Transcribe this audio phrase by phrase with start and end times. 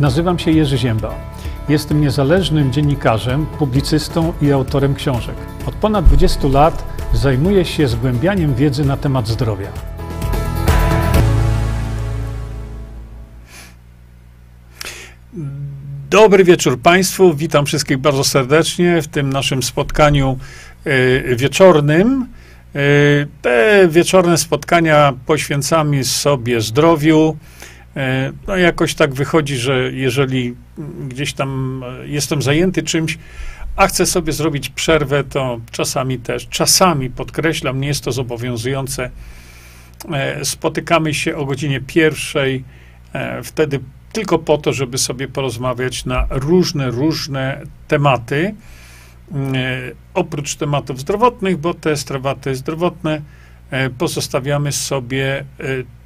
[0.00, 1.14] Nazywam się Jerzy Ziemba.
[1.68, 5.34] Jestem niezależnym dziennikarzem, publicystą i autorem książek.
[5.66, 9.68] Od ponad 20 lat zajmuję się zgłębianiem wiedzy na temat zdrowia.
[16.10, 17.34] Dobry wieczór Państwu.
[17.34, 20.38] Witam wszystkich bardzo serdecznie w tym naszym spotkaniu
[20.86, 22.26] y, wieczornym.
[22.76, 27.36] Y, te wieczorne spotkania poświęcamy sobie zdrowiu.
[27.96, 28.00] Y,
[28.46, 30.54] no jakoś tak wychodzi, że jeżeli
[31.08, 33.18] gdzieś tam jestem zajęty czymś,
[33.76, 39.10] a chcę sobie zrobić przerwę, to czasami też, czasami podkreślam, nie jest to zobowiązujące.
[40.42, 42.64] Spotykamy się o godzinie pierwszej,
[43.42, 43.80] wtedy
[44.14, 48.54] tylko po to, żeby sobie porozmawiać na różne, różne tematy.
[49.34, 53.20] E, oprócz tematów zdrowotnych, bo te tematy zdrowotne
[53.70, 55.44] e, pozostawiamy sobie e,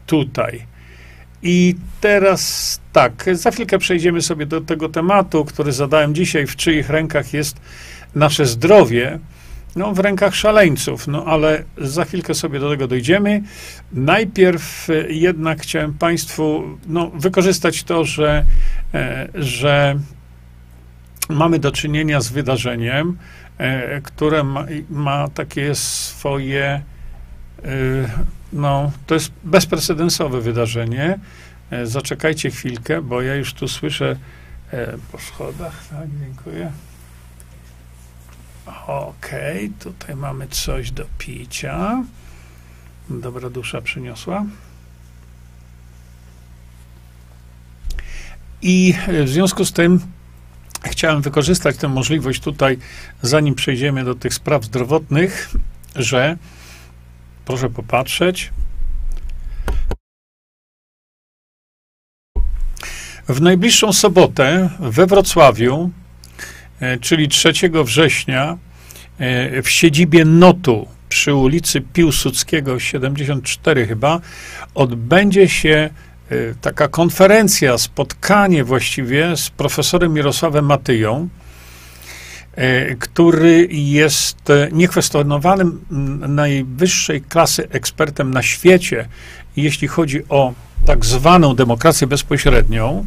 [0.07, 0.67] tutaj.
[1.43, 6.91] I teraz tak, za chwilkę przejdziemy sobie do tego tematu, który zadałem dzisiaj, w czyich
[6.91, 7.61] rękach jest
[8.15, 9.19] nasze zdrowie
[9.77, 13.43] no, w rękach szaleńców, no ale za chwilkę sobie do tego dojdziemy.
[13.93, 18.45] Najpierw e, jednak chciałem Państwu no, wykorzystać to, że,
[18.95, 19.99] e, że
[21.29, 23.19] mamy do czynienia z wydarzeniem,
[23.59, 26.83] e, które ma, ma takie swoje,
[28.53, 31.19] no, to jest bezprecedensowe wydarzenie.
[31.85, 34.17] Zaczekajcie chwilkę, bo ja już tu słyszę
[35.13, 36.73] po schodach, tak, dziękuję.
[38.87, 42.05] Okej, okay, tutaj mamy coś do picia.
[43.11, 44.45] Dobra dusza przyniosła.
[48.63, 50.01] I w związku z tym
[50.85, 52.79] chciałem wykorzystać tę możliwość tutaj,
[53.23, 55.51] zanim przejdziemy do tych spraw zdrowotnych,
[55.97, 56.37] że
[57.49, 58.53] proszę popatrzeć.
[63.29, 65.91] W najbliższą sobotę we Wrocławiu
[66.81, 67.53] E, czyli 3
[67.85, 68.59] września
[69.19, 74.21] e, w siedzibie NOTU przy ulicy Piłsudskiego 74 chyba
[74.75, 75.91] odbędzie się
[76.31, 81.29] e, taka konferencja, spotkanie właściwie z profesorem Mirosławem Matyją,
[82.99, 84.39] który jest
[84.73, 85.81] niekwestionowanym
[86.29, 89.09] najwyższej klasy ekspertem na świecie,
[89.57, 90.53] jeśli chodzi o
[90.87, 93.07] tak zwaną demokrację bezpośrednią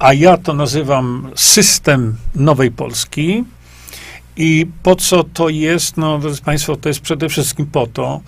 [0.00, 3.44] a ja to nazywam system nowej Polski.
[4.36, 5.96] I po co to jest?
[5.96, 8.20] No, drodzy Państwo, to jest przede wszystkim po to,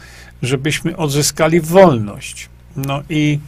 [0.42, 2.48] żebyśmy odzyskali wolność.
[2.76, 3.38] No i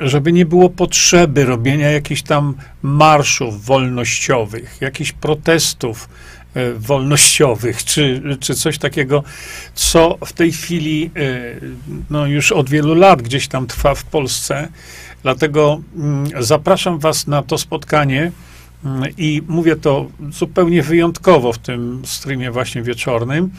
[0.00, 6.08] żeby nie było potrzeby robienia jakichś tam marszów wolnościowych, jakichś protestów
[6.54, 9.22] e, wolnościowych, czy, czy coś takiego,
[9.74, 11.20] co w tej chwili e,
[12.10, 14.68] no, już od wielu lat gdzieś tam trwa w Polsce
[15.24, 18.32] Dlatego mm, zapraszam Was na to spotkanie
[18.84, 23.50] mm, i mówię to zupełnie wyjątkowo w tym streamie właśnie wieczornym.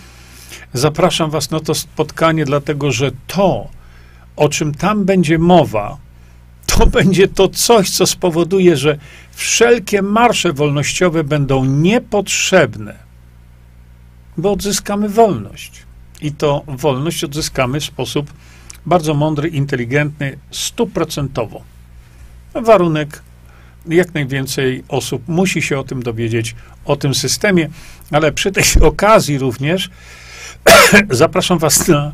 [0.73, 3.67] Zapraszam Was na to spotkanie, dlatego że to,
[4.35, 5.97] o czym tam będzie mowa,
[6.65, 8.97] to będzie to coś, co spowoduje, że
[9.31, 12.95] wszelkie marsze wolnościowe będą niepotrzebne,
[14.37, 15.83] bo odzyskamy wolność.
[16.21, 18.33] I to wolność odzyskamy w sposób
[18.85, 21.61] bardzo mądry, inteligentny, stuprocentowo.
[22.53, 23.21] Warunek,
[23.87, 27.69] jak najwięcej osób musi się o tym dowiedzieć, o tym systemie,
[28.11, 29.89] ale przy tej okazji również
[31.09, 32.11] zapraszam Was na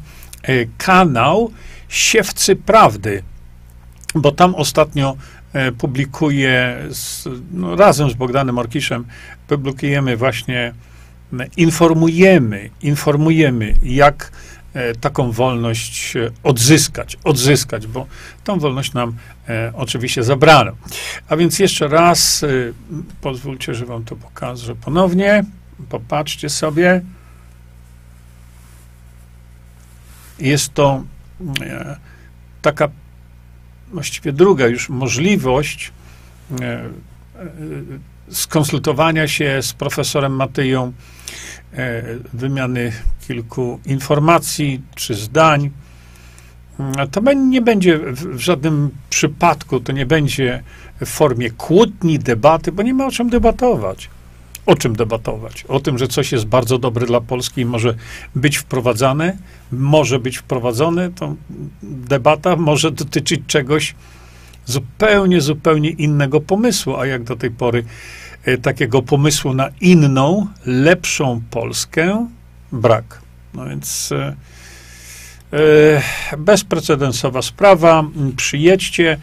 [0.77, 1.51] kanał
[1.89, 3.23] Siewcy Prawdy,
[4.15, 5.15] bo tam ostatnio
[5.53, 9.05] e, publikuję z, no, razem z Bogdanem Orkiszem,
[9.47, 10.73] publikujemy właśnie,
[11.57, 14.31] informujemy, informujemy, jak
[15.01, 16.13] taką wolność
[16.43, 18.05] odzyskać, odzyskać, bo
[18.43, 19.15] tą wolność nam
[19.49, 20.71] e, oczywiście zabrano.
[21.29, 22.47] A więc jeszcze raz, e,
[23.21, 25.43] pozwólcie, że wam to pokażę ponownie.
[25.89, 27.01] Popatrzcie sobie.
[30.41, 31.03] Jest to
[31.61, 31.97] e,
[32.61, 32.89] taka
[33.91, 35.91] właściwie druga już możliwość
[36.61, 36.89] e,
[38.29, 40.93] skonsultowania się z profesorem Matyją,
[41.77, 42.91] E, wymiany
[43.27, 45.69] kilku informacji czy zdań.
[47.11, 50.63] To nie będzie w żadnym przypadku, to nie będzie
[51.01, 54.09] w formie kłótni, debaty, bo nie ma o czym debatować.
[54.71, 55.65] O czym debatować?
[55.67, 57.95] O tym, że coś jest bardzo dobre dla Polski i może
[58.35, 59.37] być wprowadzane,
[59.71, 61.35] może być wprowadzone, to
[61.83, 63.95] debata może dotyczyć czegoś
[64.65, 67.83] zupełnie, zupełnie innego pomysłu, a jak do tej pory
[68.45, 72.27] E, takiego pomysłu na inną, lepszą Polskę
[72.71, 73.21] brak.
[73.53, 74.35] No więc e,
[76.37, 78.03] Bezprecedensowa sprawa.
[78.35, 79.17] Przyjedźcie.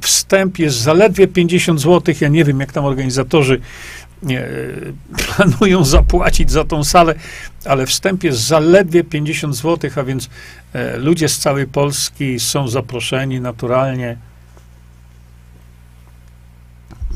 [0.00, 2.14] Wstęp jest zaledwie 50 zł.
[2.20, 3.60] Ja nie wiem, jak tam organizatorzy
[5.36, 7.14] planują zapłacić za tą salę,
[7.64, 10.30] ale wstęp jest zaledwie 50 zł, a więc
[10.96, 14.16] ludzie z całej Polski są zaproszeni naturalnie.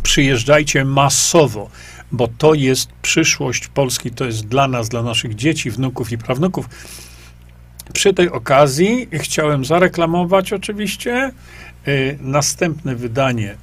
[0.03, 1.71] Przyjeżdżajcie masowo
[2.13, 6.69] bo to jest przyszłość Polski, to jest dla nas, dla naszych dzieci, wnuków i prawnuków.
[7.93, 11.33] Przy tej okazji chciałem zareklamować oczywiście
[11.89, 13.57] y, następne wydanie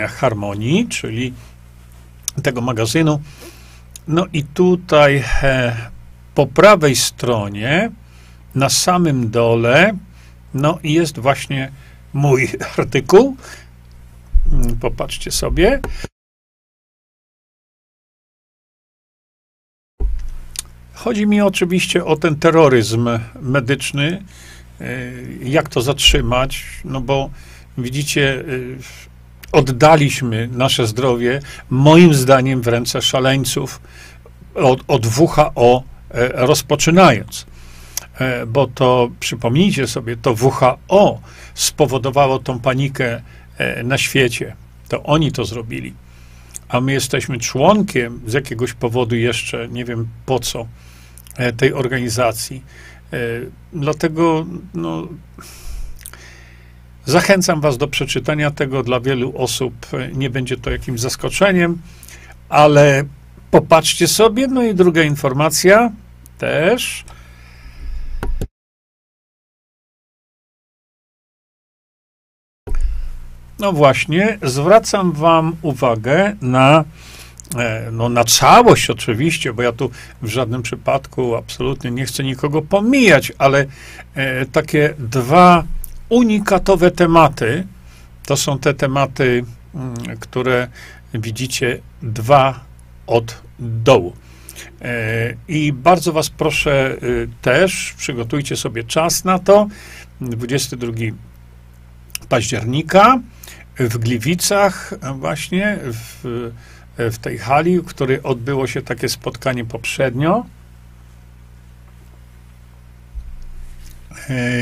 [0.00, 1.32] y, Harmonii, czyli
[2.42, 3.20] tego magazynu.
[4.08, 5.76] No i tutaj e,
[6.34, 7.90] po prawej stronie,
[8.54, 9.96] na samym dole,
[10.54, 11.72] no i jest właśnie
[12.12, 12.48] mój
[12.78, 13.36] artykuł.
[14.52, 15.80] Mm, popatrzcie sobie.
[20.94, 23.08] Chodzi mi oczywiście o ten terroryzm
[23.40, 24.24] medyczny,
[24.80, 24.84] e,
[25.42, 27.30] jak to zatrzymać, no bo
[27.78, 28.44] widzicie, e,
[29.54, 31.40] oddaliśmy nasze zdrowie,
[31.70, 33.80] moim zdaniem, w ręce szaleńców
[34.54, 37.46] od, od WHO e, rozpoczynając.
[38.46, 41.20] Bo to, przypomnijcie sobie, to WHO
[41.54, 43.22] spowodowało tą panikę
[43.84, 44.56] na świecie.
[44.88, 45.94] To oni to zrobili.
[46.68, 50.66] A my jesteśmy członkiem z jakiegoś powodu jeszcze, nie wiem po co,
[51.36, 52.62] E, tej organizacji.
[53.12, 53.18] E,
[53.72, 55.08] dlatego no,
[57.06, 58.82] zachęcam Was do przeczytania tego.
[58.82, 61.78] Dla wielu osób e, nie będzie to jakimś zaskoczeniem,
[62.48, 63.04] ale
[63.50, 64.46] popatrzcie sobie.
[64.46, 65.92] No i druga informacja
[66.38, 67.04] też.
[73.58, 76.84] No właśnie, zwracam Wam uwagę na
[77.58, 79.90] E, no na całość oczywiście, bo ja tu
[80.22, 83.66] w żadnym przypadku absolutnie nie chcę nikogo pomijać, ale
[84.14, 85.64] e, takie dwa
[86.08, 87.66] unikatowe tematy,
[88.26, 90.68] to są te tematy, mm, które
[91.14, 92.64] widzicie dwa
[93.06, 94.12] od dołu.
[94.82, 96.96] E, I bardzo Was proszę
[97.42, 99.68] też, przygotujcie sobie czas na to.
[100.20, 100.92] 22
[102.28, 103.20] października
[103.78, 106.50] w Gliwicach, właśnie w
[106.96, 110.46] E, w tej hali, w której odbyło się takie spotkanie poprzednio.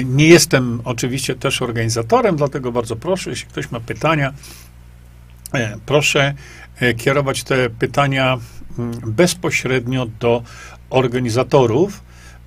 [0.05, 4.33] Nie jestem oczywiście też organizatorem, dlatego bardzo proszę, jeśli ktoś ma pytania,
[5.55, 6.35] e, proszę
[6.97, 8.39] kierować te pytania
[8.79, 10.43] mm, bezpośrednio do
[10.91, 12.01] organizatorów.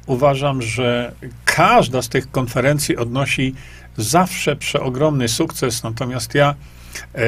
[0.05, 1.11] Uważam, że
[1.45, 3.55] każda z tych konferencji odnosi
[3.97, 6.55] zawsze przeogromny sukces, natomiast ja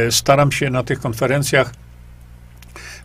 [0.10, 1.74] staram się na tych konferencjach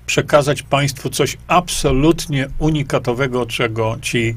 [0.07, 4.37] przekazać Państwu coś absolutnie unikatowego, czego ci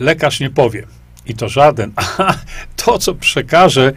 [0.00, 0.86] lekarz nie powie.
[1.26, 1.92] I to żaden.
[2.18, 2.34] A
[2.76, 3.92] to, co przekaże,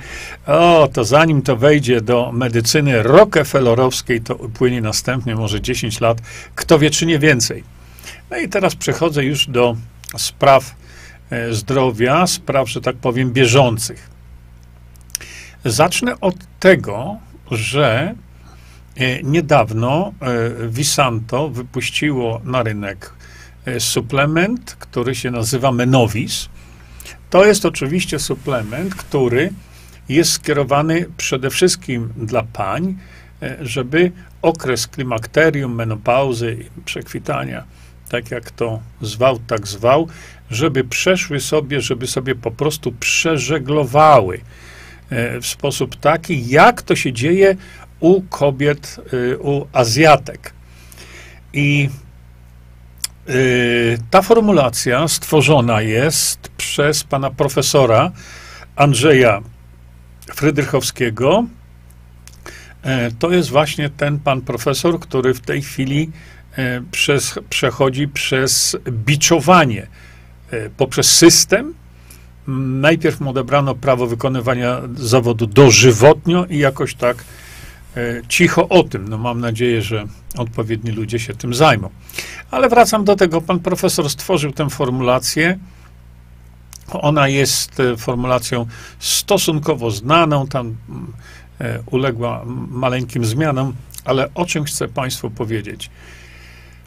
[0.47, 6.17] o, to zanim to wejdzie do medycyny rockefellerowskiej, to upłynie następnie może 10 lat,
[6.55, 7.63] kto wie, czy nie więcej.
[8.31, 9.75] No i teraz przechodzę już do
[10.17, 10.75] spraw
[11.29, 14.09] e, zdrowia, spraw, że tak powiem, bieżących.
[15.65, 17.17] Zacznę od tego,
[17.51, 18.15] że
[18.97, 23.13] E, niedawno e, Visanto wypuściło na rynek
[23.79, 26.49] suplement, który się nazywa Menovis.
[27.29, 29.51] To jest oczywiście suplement, który
[30.09, 32.95] jest skierowany przede wszystkim dla pań,
[33.61, 37.63] żeby okres klimakterium, menopauzy, przekwitania,
[38.09, 40.07] tak jak to zwał, tak zwał,
[40.51, 44.41] żeby przeszły sobie, żeby sobie po prostu przeżeglowały
[45.41, 47.55] w sposób taki, jak to się dzieje
[47.99, 50.53] u kobiet, y, u Azjatek.
[51.53, 51.89] I
[54.11, 58.11] ta formulacja stworzona jest przez pana profesora
[58.75, 59.41] Andrzeja
[60.35, 61.45] Frydrychowskiego.
[62.83, 66.11] E, to jest właśnie ten pan profesor, który w tej chwili
[66.57, 69.87] e, przez, przechodzi przez biczowanie
[70.51, 71.73] e, poprzez system.
[72.81, 77.17] Najpierw mu odebrano prawo wykonywania zawodu dożywotnio i jakoś tak
[78.29, 79.07] cicho o tym.
[79.07, 80.05] No mam nadzieję, że
[80.37, 81.89] odpowiedni ludzie się tym zajmą.
[82.51, 83.41] Ale wracam do tego.
[83.41, 85.59] Pan profesor stworzył tę formulację.
[86.91, 88.65] Ona jest e, formulacją
[88.99, 90.75] stosunkowo znaną, tam
[91.61, 93.73] e, uległa maleńkim zmianom,
[94.05, 95.89] ale o czym chcę Państwu powiedzieć?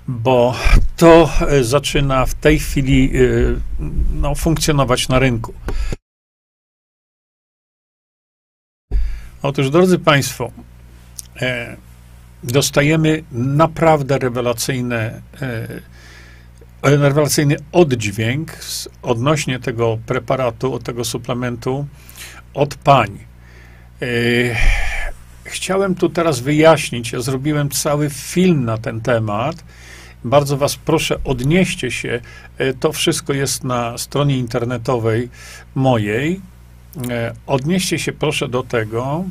[0.08, 0.54] Bo
[0.96, 3.12] to zaczyna w tej chwili
[4.14, 5.54] no, funkcjonować na rynku.
[9.42, 10.77] Otóż, drodzy Państwo, E,
[12.44, 15.68] dostajemy naprawdę rewelacyjne e,
[16.82, 18.58] rewelacyjny oddźwięk
[19.02, 21.86] odnośnie tego preparatu, od tego suplementu
[22.54, 23.18] od pań.
[24.00, 24.56] Yy,
[25.44, 29.64] chciałem tu teraz wyjaśnić, ja zrobiłem cały film na ten temat.
[30.24, 32.20] Bardzo Was proszę, odnieście się.
[32.80, 35.28] To wszystko jest na stronie internetowej
[35.74, 36.40] mojej.
[37.46, 39.24] Odnieście się proszę do tego,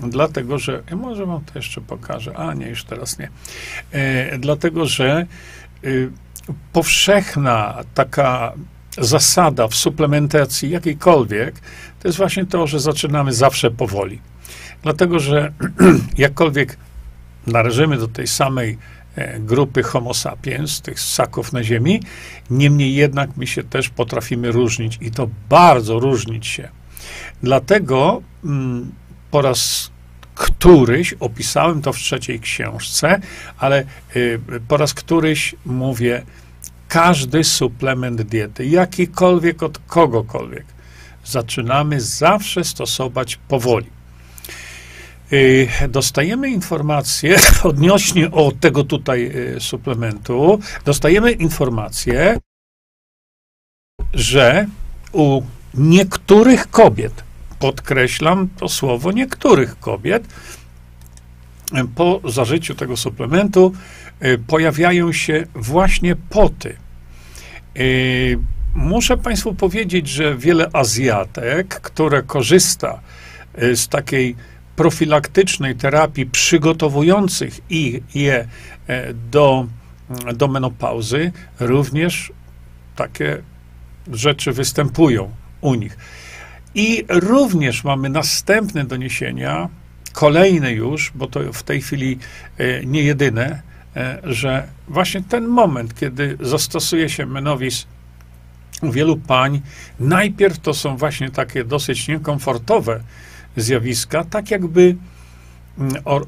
[0.00, 0.82] dlatego że.
[0.96, 2.36] Może Wam to jeszcze pokażę.
[2.36, 3.28] A nie, już teraz nie.
[3.92, 5.26] Yy, dlatego, że
[6.72, 8.52] powszechna taka
[8.98, 11.60] zasada w suplementacji jakiejkolwiek,
[12.00, 14.20] to jest właśnie to, że zaczynamy zawsze powoli.
[14.82, 15.52] Dlatego, że
[16.18, 16.76] jakkolwiek
[17.46, 18.78] należymy do tej samej
[19.16, 22.02] e, grupy Homo sapiens, tych ssaków na ziemi,
[22.50, 26.68] niemniej jednak my się też potrafimy różnić i to bardzo różnić się.
[27.42, 28.92] Dlatego mm,
[29.34, 29.90] po raz
[30.34, 33.20] któryś, opisałem to w trzeciej książce,
[33.58, 33.84] ale
[34.16, 36.22] y, po raz któryś mówię,
[36.88, 40.64] każdy suplement diety, jakikolwiek od kogokolwiek,
[41.24, 43.86] zaczynamy zawsze stosować powoli.
[45.32, 47.38] Y, dostajemy informacje
[47.70, 52.38] odnośnie o tego tutaj y, suplementu, dostajemy informację,
[54.12, 54.66] że
[55.12, 55.42] u
[55.74, 57.24] niektórych kobiet,
[57.64, 60.28] podkreślam to słowo niektórych kobiet,
[61.94, 63.72] po zażyciu tego suplementu
[64.24, 66.76] y, pojawiają się właśnie poty.
[67.76, 68.38] Y,
[68.74, 73.00] muszę Państwu powiedzieć, że wiele Azjatek, które korzysta
[73.62, 74.36] y, z takiej
[74.76, 78.48] profilaktycznej terapii przygotowujących ich, je
[79.30, 79.66] do,
[80.34, 82.32] do menopauzy, również
[82.96, 83.42] takie
[84.12, 85.30] rzeczy występują
[85.60, 85.96] u nich.
[86.74, 89.68] I również mamy następne doniesienia,
[90.12, 92.18] kolejne już, bo to w tej chwili
[92.58, 93.62] e, nie jedyne,
[93.96, 97.86] e, że właśnie ten moment, kiedy zastosuje się menowis
[98.82, 99.60] wielu pań,
[100.00, 103.00] najpierw to są właśnie takie dosyć niekomfortowe
[103.56, 104.96] zjawiska, tak jakby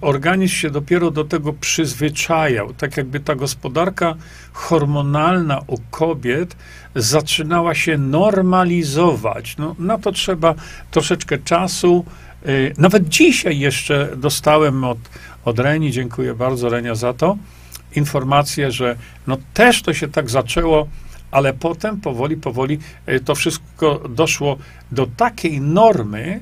[0.01, 4.15] organizm się dopiero do tego przyzwyczajał, tak jakby ta gospodarka
[4.53, 6.57] hormonalna u kobiet
[6.95, 9.57] zaczynała się normalizować.
[9.57, 10.55] No, na to trzeba
[10.91, 12.05] troszeczkę czasu.
[12.47, 14.99] Y, nawet dzisiaj jeszcze dostałem od,
[15.45, 17.37] od Reni, dziękuję bardzo Renia za to,
[17.97, 20.89] informację, że no też to się tak zaczęło,
[21.31, 24.59] ale potem powoli, powoli y, to wszystko doszło
[24.93, 26.41] do takiej normy,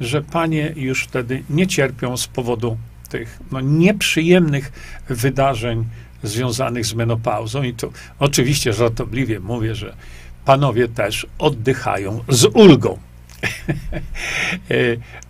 [0.00, 2.76] że panie już wtedy nie cierpią z powodu
[3.08, 4.72] tych no, nieprzyjemnych
[5.08, 5.84] wydarzeń
[6.22, 7.62] związanych z menopauzą.
[7.62, 9.94] I tu oczywiście żartobliwie mówię, że
[10.44, 12.98] panowie też oddychają z ulgą.
[14.70, 14.74] E,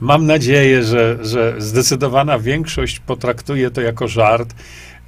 [0.01, 4.55] mam nadzieję, że, że zdecydowana większość potraktuje to jako żart,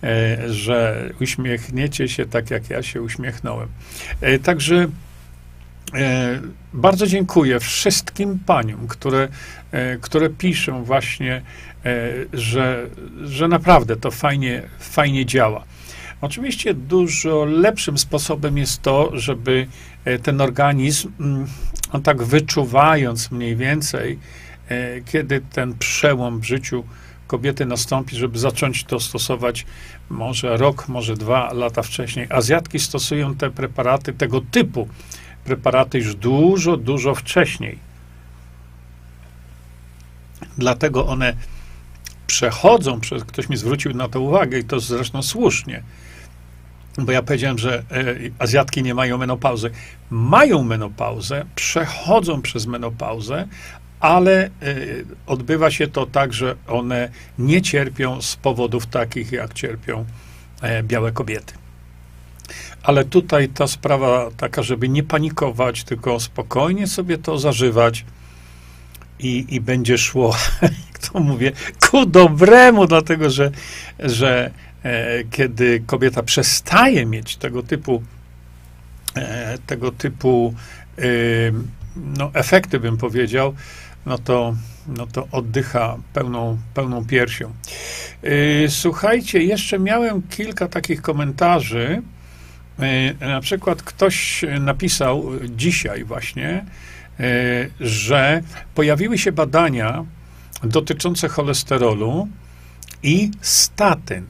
[0.03, 3.69] e, że uśmiechniecie się tak, jak ja się uśmiechnąłem.
[4.21, 4.89] E, także
[6.73, 9.29] bardzo dziękuję wszystkim paniom, które,
[10.01, 11.43] które piszą właśnie,
[12.33, 12.87] że,
[13.25, 15.65] że naprawdę to fajnie, fajnie działa.
[16.21, 19.67] Oczywiście dużo lepszym sposobem jest to, żeby
[20.05, 21.47] e, ten organizm, mm,
[21.93, 24.19] on tak wyczuwając mniej więcej,
[24.69, 26.85] e, kiedy ten przełom w życiu
[27.27, 29.67] kobiety nastąpi, żeby zacząć to stosować
[30.11, 32.27] może rok, może dwa lata wcześniej.
[32.31, 34.89] Azjatki stosują te preparaty, tego typu
[35.47, 37.79] preparaty już dużo, dużo wcześniej.
[40.59, 41.35] Dlatego one
[42.27, 45.83] przechodzą przez, ktoś mi zwrócił na to uwagę i to zresztą słusznie,
[46.99, 47.85] bo ja powiedziałem, że e,
[48.39, 49.71] Azjatki nie mają menopauzy.
[50.11, 53.49] Mają menopauzę, przechodzą przez menopauzę,
[54.01, 54.51] ale e,
[55.27, 60.05] odbywa się to tak, że one nie cierpią z powodów takich, jak cierpią
[60.63, 61.55] e, białe kobiety.
[62.83, 68.05] Ale tutaj ta sprawa taka, żeby nie panikować, tylko spokojnie sobie to zażywać
[69.19, 71.53] i, i będzie szło, jak to mówię,
[71.91, 73.51] ku dobremu, dlatego że,
[73.99, 74.51] że
[74.87, 78.03] E, kiedy kobieta przestaje mieć tego typu,
[79.17, 80.55] e, tego typu
[80.99, 81.03] e,
[81.97, 83.55] no, efekty, bym powiedział,
[84.07, 84.57] no to,
[84.89, 87.53] no to oddycha pełną, pełną piersią.
[88.69, 92.03] Słuchajcie, jeszcze miałem kilka takich komentarzy.
[93.21, 96.65] Na przykład ktoś napisał dzisiaj właśnie,
[97.81, 98.43] że
[98.75, 100.05] pojawiły się badania
[100.63, 102.29] dotyczące cholesterolu
[103.03, 104.27] i statyn.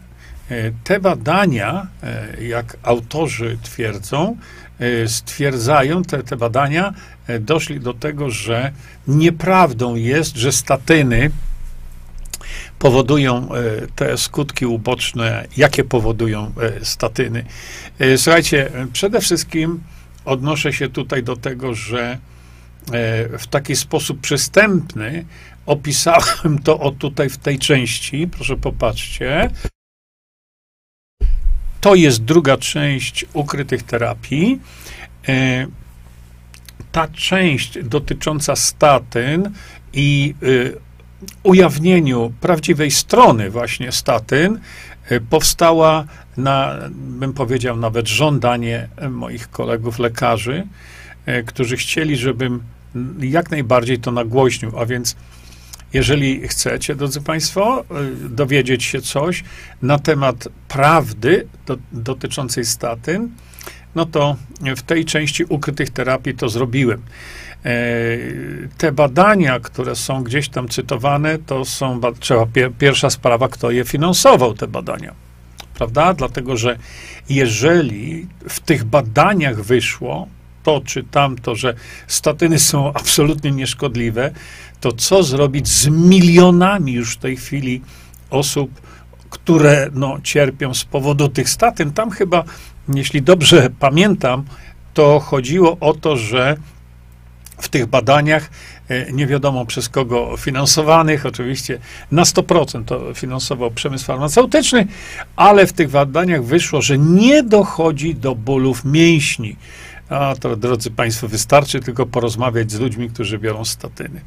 [0.51, 4.37] E, te badania, e, jak autorzy twierdzą,
[4.79, 6.95] e, stwierdzają, te, te badania
[7.41, 8.73] doszli do tego, że
[9.09, 11.31] nieprawdą jest, że statyny
[12.79, 13.49] powodują
[13.97, 17.45] te skutki uboczne, jakie powodują statyny.
[18.17, 19.81] Słuchajcie, przede wszystkim
[20.25, 22.19] odnoszę się tutaj do tego, że
[23.39, 25.25] w taki sposób przystępny
[25.67, 28.29] opisałem to o tutaj w tej części.
[28.29, 29.51] Proszę popatrzcie.
[31.81, 34.61] To jest druga część ukrytych terapii.
[35.29, 35.67] E,
[36.93, 39.53] ta część dotycząca statyn
[39.93, 40.81] i y,
[41.43, 44.61] ujawnieniu prawdziwej strony właśnie statyn
[45.13, 46.05] y, powstała
[46.37, 50.67] na, bym powiedział, nawet żądanie moich kolegów lekarzy,
[51.29, 52.63] y, którzy chcieli, żebym
[53.21, 55.17] jak najbardziej to nagłośnił, a więc
[55.93, 57.85] jeżeli chcecie, drodzy Państwo,
[58.25, 59.45] y, dowiedzieć się coś
[59.83, 63.31] na temat prawdy do, dotyczącej statyn,
[63.95, 64.37] no to
[64.77, 67.03] w tej części ukrytych terapii to zrobiłem.
[67.67, 67.69] E,
[68.79, 72.47] te badania, które są gdzieś tam cytowane, to są, trzeba,
[72.79, 75.15] pierwsza sprawa, kto je finansował, te badania.
[75.75, 76.15] Prawda?
[76.15, 76.79] Dlatego, że
[77.29, 80.29] jeżeli w tych badaniach wyszło
[80.63, 81.75] to czy tamto, że
[82.07, 84.31] statyny są absolutnie nieszkodliwe,
[84.81, 87.83] to co zrobić z milionami już w tej chwili
[88.31, 88.81] osób,
[89.31, 91.93] które no, cierpią z powodu tych statyn?
[91.93, 92.45] Tam chyba,
[92.95, 94.45] jeśli dobrze pamiętam,
[94.95, 96.57] to chodziło o to, że
[97.59, 98.51] w tych badaniach,
[98.89, 101.79] e, nie wiadomo przez kogo finansowanych, oczywiście
[102.11, 104.87] na 100% to finansował przemysł farmaceutyczny,
[105.37, 109.57] ale w tych badaniach wyszło, że nie dochodzi do bólów mięśni.
[110.09, 114.21] A to, drodzy Państwo, wystarczy tylko porozmawiać z ludźmi, którzy biorą statyny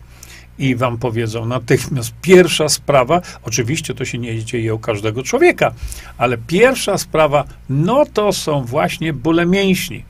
[0.59, 2.13] i wam powiedzą natychmiast.
[2.21, 5.73] Pierwsza sprawa, oczywiście to się nie dzieje u każdego człowieka,
[6.17, 10.03] ale pierwsza sprawa, no to są właśnie bóle mięśni.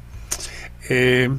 [0.90, 1.30] Yy,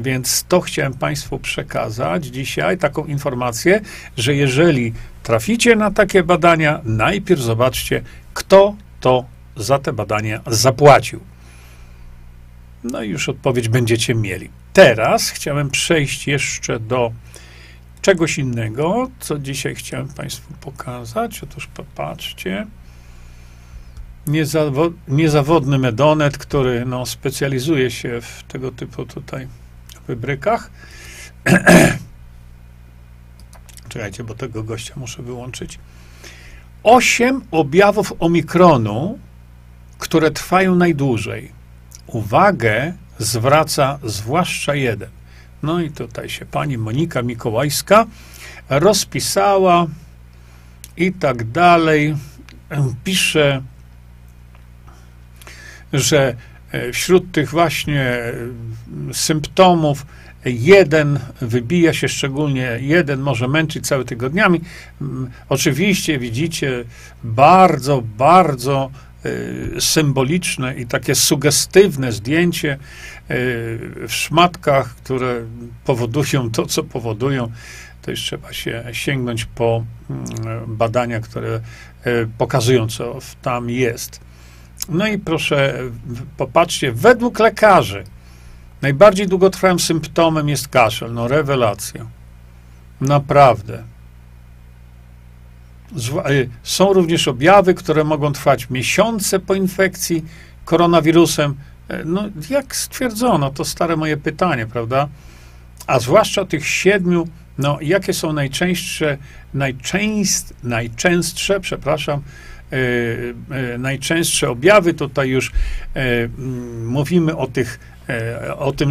[0.00, 3.80] więc to chciałem Państwu przekazać dzisiaj, taką informację,
[4.16, 4.92] że jeżeli
[5.22, 8.02] traficie na takie badania, najpierw zobaczcie,
[8.34, 9.24] kto to
[9.56, 11.20] za te badania zapłacił.
[12.84, 14.50] No i już odpowiedź będziecie mieli.
[14.72, 17.12] Teraz chciałem przejść jeszcze do
[18.02, 21.42] czegoś innego, co dzisiaj chciałem Państwu pokazać.
[21.42, 22.66] Otóż popatrzcie.
[24.26, 29.48] Niezawo niezawodny medonet, który no, specjalizuje się w tego typu tutaj
[30.10, 30.70] wybrykach.
[33.88, 35.78] Czekajcie, bo tego gościa muszę wyłączyć.
[36.82, 39.18] Osiem objawów omikronu,
[39.98, 41.52] które trwają najdłużej.
[42.06, 45.10] Uwagę zwraca zwłaszcza jeden.
[45.62, 48.06] No i tutaj się pani Monika Mikołajska
[48.68, 49.86] rozpisała
[50.96, 52.16] i tak dalej.
[53.04, 53.62] Pisze,
[55.92, 56.36] że
[56.92, 58.32] wśród tych właśnie e,
[59.12, 60.06] symptomów
[60.44, 64.60] jeden wybija się szczególnie, jeden może męczyć cały tygodniami.
[65.00, 66.84] Mm, oczywiście widzicie
[67.24, 68.90] bardzo, bardzo
[69.26, 72.78] Y, symboliczne i takie sugestywne zdjęcie
[73.28, 75.42] w szmatkach, które
[75.84, 77.52] powodują to, co powodują,
[78.02, 81.60] to już trzeba się sięgnąć po mm, badania, które
[82.38, 84.20] pokazują, co tam jest.
[84.90, 85.74] No i proszę,
[86.36, 88.04] popatrzcie, według lekarzy
[88.82, 91.14] najbardziej długotrwałym symptomem jest kaszel.
[91.14, 92.06] No rewelacja.
[93.00, 93.82] Naprawdę.
[96.30, 100.24] Y, są również objawy, które mogą trwać miesiące po infekcji
[100.64, 101.54] koronawirusem.
[101.88, 105.08] E, no, jak stwierdzono, to stare moje pytanie, prawda?
[105.86, 109.18] A zwłaszcza tych siedmiu, no, jakie są najczęstsze,
[109.54, 112.49] najczęst, najczęstsze, przepraszam, e, e,
[113.78, 114.94] najczęstsze objawy.
[114.94, 115.52] Tutaj już
[115.96, 116.02] e,
[116.84, 118.90] mówimy o tych, e, o tym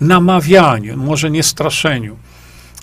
[0.00, 2.16] namawianiu, może nie straszeniu,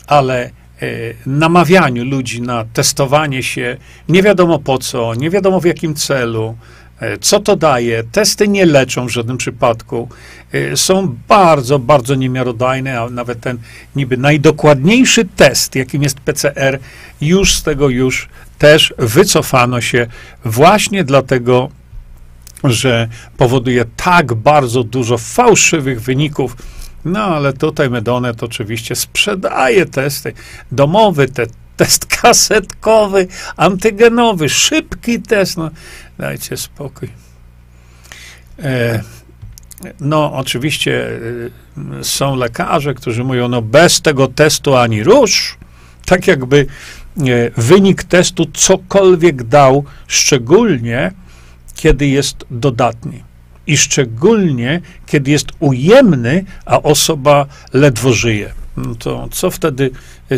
[0.08, 3.78] ale E, namawianiu ludzi na testowanie się,
[4.10, 6.58] nie wiadomo po co, nie wiadomo w jakim celu,
[7.00, 8.04] e, co to daje.
[8.04, 10.10] Testy nie leczą w żadnym przypadku.
[10.52, 13.58] E, są bardzo, bardzo niemiarodajne, a nawet ten
[13.96, 16.80] niby najdokładniejszy test, jakim jest PCR,
[17.22, 18.30] już z tego już
[18.62, 20.08] też wycofano się
[20.46, 21.70] właśnie dlatego,
[22.64, 26.56] że powoduje tak bardzo dużo fałszywych wyników
[27.06, 30.34] no ale tutaj Medonet oczywiście sprzedaje testy.
[30.72, 31.46] Domowy te,
[31.78, 35.58] test kasetkowy, antygenowy, szybki test.
[35.58, 35.70] No,
[36.18, 37.10] dajcie spokój.
[38.60, 39.04] E,
[40.00, 41.10] no, oczywiście
[42.00, 45.58] e, są lekarze, którzy mówią, no bez tego testu ani rusz.
[46.06, 46.68] Tak jakby
[47.58, 51.12] wynik testu cokolwiek dał, szczególnie
[51.76, 53.24] kiedy jest dodatni
[53.68, 58.54] i szczególnie, kiedy jest ujemny, a osoba ledwo żyje.
[58.78, 59.92] no to co wtedy,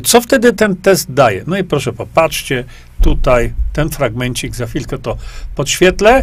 [0.03, 1.43] co wtedy ten test daje?
[1.47, 2.63] No i proszę popatrzcie,
[3.01, 5.17] tutaj ten fragmencik, za chwilkę to
[5.55, 6.21] podświetlę.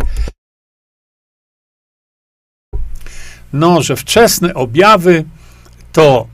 [3.52, 5.24] No, że wczesne objawy
[5.92, 6.26] to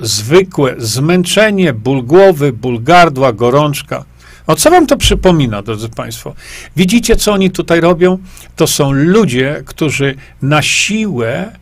[0.00, 4.04] zwykłe zmęczenie, ból głowy, ból gardła, gorączka.
[4.46, 6.34] O co wam to przypomina, drodzy Państwo?
[6.76, 8.18] Widzicie, co oni tutaj robią?
[8.56, 11.52] To są ludzie, którzy na siłę,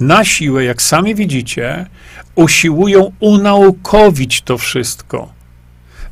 [0.00, 1.86] na siłę, jak sami widzicie,
[2.34, 5.32] usiłują unaukowić to wszystko.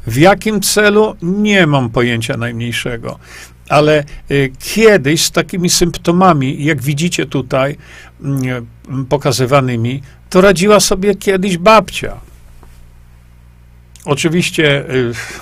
[0.07, 1.17] W jakim celu?
[1.23, 3.19] Nie mam pojęcia najmniejszego.
[3.69, 8.27] Ale y, kiedyś z takimi symptomami, jak widzicie tutaj, y,
[9.09, 12.21] pokazywanymi, to radziła sobie kiedyś babcia.
[14.05, 14.85] Oczywiście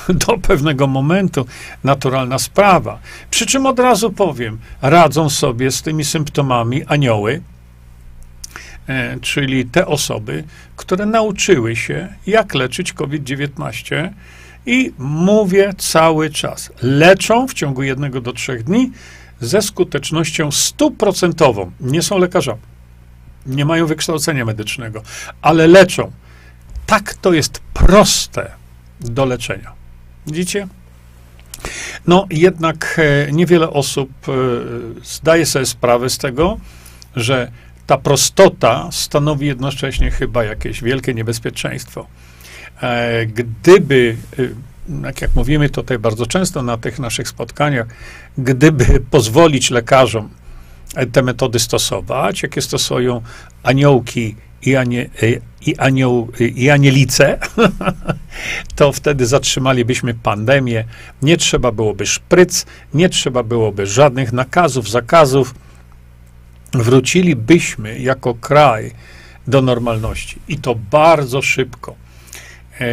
[0.08, 1.46] y, do pewnego momentu
[1.84, 2.98] naturalna sprawa.
[3.30, 7.42] Przy czym od razu powiem, radzą sobie z tymi symptomami anioły,
[8.88, 10.44] e, czyli te osoby,
[10.76, 14.10] które nauczyły się, jak leczyć COVID-19
[14.66, 18.90] i mówię cały czas, leczą w ciągu jednego do trzech dni
[19.40, 21.70] ze skutecznością stuprocentową.
[21.80, 22.60] Nie są lekarzami,
[23.46, 25.02] nie mają wykształcenia medycznego,
[25.42, 26.12] ale leczą
[26.86, 28.50] tak to jest proste
[29.00, 29.72] do leczenia.
[30.26, 30.68] Widzicie?
[32.06, 34.32] No, jednak e, niewiele osób e,
[35.04, 36.58] zdaje sobie sprawę z tego,
[37.16, 37.50] że
[37.86, 42.06] ta prostota stanowi jednocześnie chyba jakieś wielkie niebezpieczeństwo.
[42.82, 44.16] E, gdyby,
[45.02, 47.86] tak jak mówimy tutaj bardzo często na tych naszych spotkaniach,
[48.38, 50.28] gdyby pozwolić lekarzom
[51.12, 53.22] te metody stosować, jakie stosują
[53.62, 55.10] aniołki i, anie,
[55.66, 57.38] i, anioł, i anielice,
[58.76, 60.84] to wtedy zatrzymalibyśmy pandemię.
[61.22, 65.54] Nie trzeba byłoby szpryc, nie trzeba byłoby żadnych nakazów, zakazów.
[66.74, 68.92] Wrócilibyśmy jako kraj
[69.46, 71.94] do normalności i to bardzo szybko.
[72.80, 72.86] E,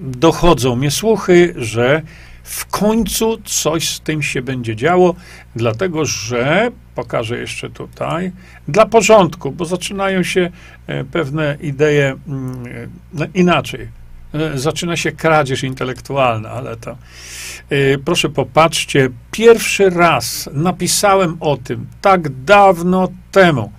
[0.00, 2.02] dochodzą mnie słuchy, że
[2.48, 5.14] w końcu coś z tym się będzie działo,
[5.56, 8.32] dlatego że, pokażę jeszcze tutaj,
[8.68, 10.50] dla porządku, bo zaczynają się
[10.86, 13.88] e, pewne idee mm, no, inaczej.
[14.34, 16.90] E, zaczyna się kradzież intelektualna, ale to.
[16.90, 23.72] E, proszę popatrzcie, pierwszy raz napisałem o tym tak dawno temu.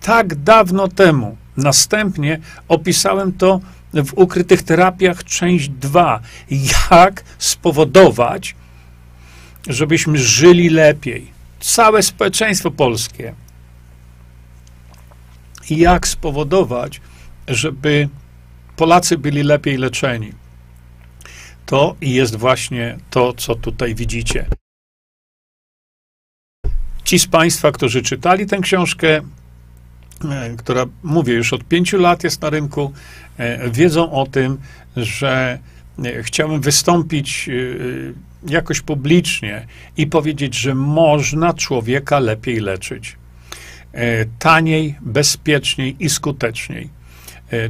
[0.00, 1.36] Tak dawno temu.
[1.56, 3.60] Następnie opisałem to
[3.94, 6.20] w ukrytych terapiach, część 2.
[6.90, 8.54] Jak spowodować,
[9.68, 11.32] żebyśmy żyli lepiej.
[11.60, 13.34] Całe społeczeństwo polskie.
[15.70, 17.00] Jak spowodować,
[17.48, 18.08] żeby
[18.76, 20.32] Polacy byli lepiej leczeni.
[21.66, 24.46] To jest właśnie to, co tutaj widzicie.
[27.04, 29.20] Ci z Państwa, którzy czytali tę książkę,
[30.58, 32.92] która, mówię, już od pięciu lat jest na rynku,
[33.38, 34.58] e, wiedzą o tym,
[34.96, 35.58] że
[36.04, 37.50] e, chciałem wystąpić
[38.48, 43.16] jakoś publicznie i powiedzieć, że można człowieka lepiej leczyć.
[44.38, 46.88] Taniej, bezpieczniej i skuteczniej.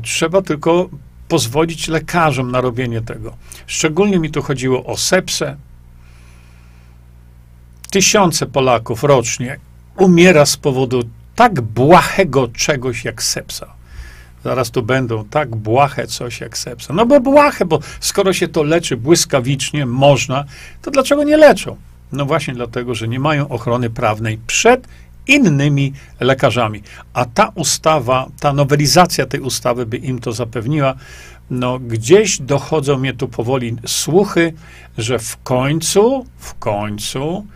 [0.03, 0.91] Trzeba tylko
[1.29, 3.37] pozwolić lekarzom na robienie tego.
[3.67, 5.57] Szczególnie mi tu chodziło o sepsę.
[7.91, 9.59] Tysiące Polaków rocznie
[9.97, 11.03] umiera z powodu
[11.39, 13.67] tak błahego czegoś jak sepsa.
[14.45, 16.95] Zaraz tu będą tak błahe coś jak sepsa.
[16.95, 20.45] No bo błahe, bo skoro się to leczy błyskawicznie, można,
[20.83, 21.77] to dlaczego nie leczą?
[22.13, 24.89] No właśnie dlatego, że nie mają ochrony prawnej przed
[25.27, 26.83] innymi lekarzami.
[27.13, 30.95] A ta ustawa, ta nowelizacja tej ustawy by im to zapewniła.
[31.51, 34.53] No gdzieś dochodzą mnie tu powoli słuchy,
[34.99, 37.47] że w końcu, w końcu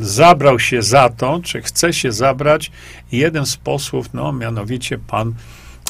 [0.00, 2.70] zabrał się za to, czy chce się zabrać
[3.12, 5.34] jeden z posłów, no mianowicie pan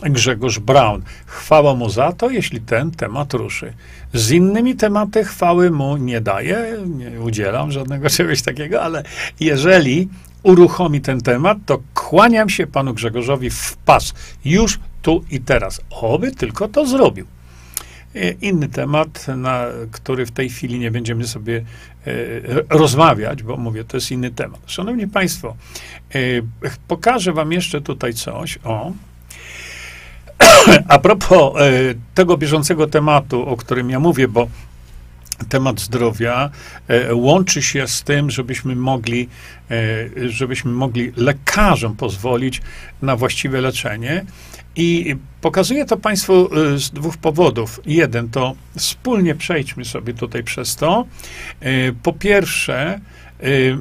[0.02, 1.02] Grzegorz Braun.
[1.26, 3.72] Chwała mu za to, jeśli ten temat ruszy.
[4.14, 9.02] Z innymi tematy chwały mu nie daję, nie udzielam żadnego czegoś takiego, ale
[9.40, 10.08] jeżeli
[10.42, 14.14] uruchomi ten temat, to kłaniam się panu Grzegorzowi w pas.
[14.44, 15.80] Już tu i teraz.
[15.90, 17.26] Oby tylko to zrobił.
[18.14, 21.64] E, inny temat, na który w tej chwili nie będziemy sobie
[22.06, 22.12] e,
[22.68, 24.60] rozmawiać, bo mówię, to jest inny temat.
[24.66, 25.56] Szanowni Państwo,
[26.14, 26.18] e,
[26.88, 28.58] pokażę Wam jeszcze tutaj coś.
[28.64, 28.92] O.
[30.88, 31.54] A propos
[32.14, 34.48] tego bieżącego tematu, o którym ja mówię, bo
[35.48, 36.50] temat zdrowia
[37.12, 39.28] łączy się z tym, żebyśmy mogli,
[40.26, 42.62] żebyśmy mogli lekarzom pozwolić
[43.02, 44.24] na właściwe leczenie.
[44.76, 47.80] I pokazuję to Państwu y, z dwóch powodów.
[47.86, 51.06] Jeden to wspólnie przejdźmy sobie tutaj przez to.
[51.62, 53.00] Y, po pierwsze,
[53.42, 53.78] y,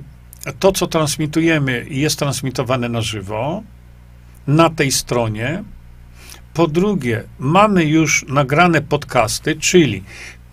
[0.59, 3.63] to, co transmitujemy, jest transmitowane na żywo
[4.47, 5.63] na tej stronie.
[6.53, 10.03] po drugie, mamy już nagrane podcasty, czyli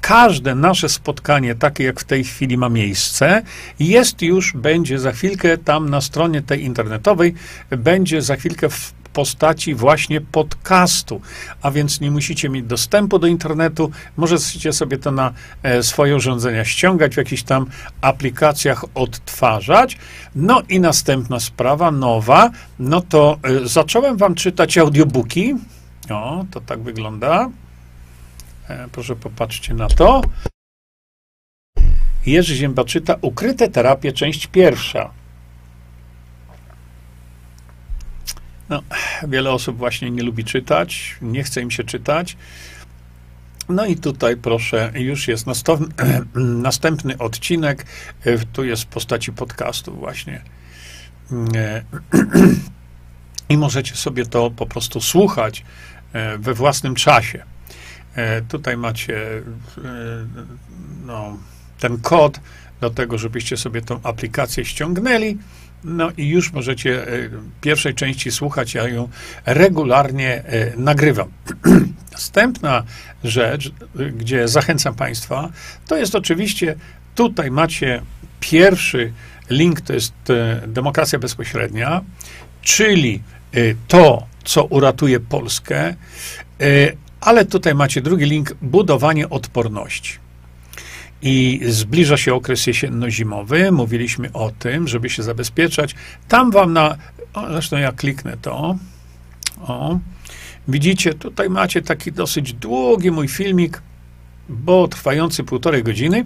[0.00, 3.42] każde nasze spotkanie, takie jak w tej chwili ma miejsce,
[3.78, 7.34] jest już, będzie za chwilkę tam na stronie tej internetowej,
[7.70, 11.20] będzie za chwilkę w postaci właśnie podcastu,
[11.62, 16.64] a więc nie musicie mieć dostępu do internetu, możecie sobie to na e, swoje urządzenia
[16.64, 17.66] ściągać, w jakichś tam
[18.00, 19.98] aplikacjach odtwarzać.
[20.34, 25.54] No i następna sprawa, nowa, no to e, zacząłem wam czytać audiobooki.
[26.10, 27.50] O, to tak wygląda.
[28.68, 30.22] E, proszę popatrzcie na to.
[32.26, 35.10] Jerzy Zięba czyta Ukryte terapie, część pierwsza.
[38.68, 38.82] No,
[39.28, 42.36] wiele osób właśnie nie lubi czytać, nie chce im się czytać.
[43.68, 45.46] No i tutaj proszę, już jest
[46.34, 47.86] następny odcinek,
[48.24, 50.42] e, tu jest w postaci podcastu właśnie.
[51.54, 51.82] E,
[53.48, 55.64] I możecie sobie to po prostu słuchać
[56.38, 57.44] we własnym czasie.
[58.16, 59.42] E, tutaj macie e,
[61.06, 61.36] no,
[61.78, 62.40] ten kod
[62.80, 65.38] do tego, żebyście sobie tą aplikację ściągnęli.
[65.84, 67.28] No i już możecie e,
[67.60, 69.08] pierwszej części słuchać, ja ją
[69.46, 70.42] regularnie
[70.76, 71.28] nagrywam.
[72.12, 72.82] Następna
[73.24, 73.72] rzecz,
[74.16, 75.48] gdzie zachęcam Państwa,
[75.86, 76.76] to jest oczywiście,
[77.14, 78.02] tutaj macie
[78.40, 79.12] pierwszy
[79.50, 80.12] link, to jest
[80.66, 82.00] demokracja bezpośrednia,
[82.62, 83.22] czyli
[83.88, 85.94] to, co uratuje Polskę,
[87.20, 90.25] ale tutaj macie drugi link, budowanie odporności.
[91.26, 93.72] I zbliża się okres jesienno-zimowy.
[93.72, 95.94] Mówiliśmy o tym, żeby się zabezpieczać.
[96.28, 96.96] Tam wam na.
[97.34, 98.76] O, zresztą ja kliknę to.
[99.60, 99.98] O.
[100.68, 103.82] Widzicie, tutaj macie taki dosyć długi mój filmik,
[104.48, 106.24] bo trwający półtorej godziny,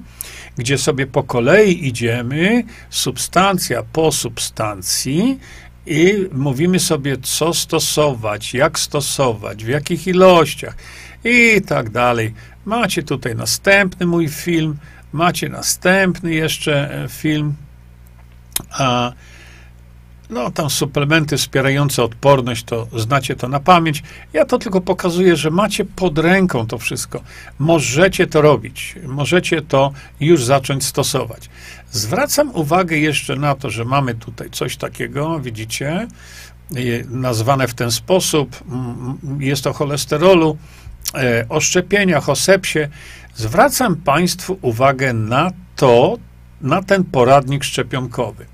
[0.56, 5.38] gdzie sobie po kolei idziemy, substancja po substancji,
[5.86, 10.76] i mówimy sobie, co stosować, jak stosować, w jakich ilościach
[11.24, 12.34] i tak dalej.
[12.64, 14.76] Macie tutaj następny mój film,
[15.12, 17.54] macie następny jeszcze e, film,
[18.70, 19.12] a
[20.30, 24.02] no tam suplementy wspierające odporność, to znacie to na pamięć.
[24.32, 27.20] Ja to tylko pokazuję, że macie pod ręką to wszystko.
[27.58, 31.50] Możecie to robić, możecie to już zacząć stosować.
[31.90, 36.08] Zwracam uwagę jeszcze na to, że mamy tutaj coś takiego, widzicie,
[37.08, 38.64] nazwane w ten sposób.
[39.38, 40.58] Jest o cholesterolu,
[41.48, 42.78] o szczepieniach, o sepsie.
[43.34, 46.16] Zwracam Państwu uwagę na to,
[46.60, 48.46] na ten poradnik szczepionkowy.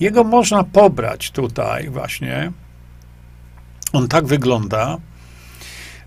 [0.00, 2.52] Jego można pobrać tutaj właśnie.
[3.92, 4.96] On tak wygląda.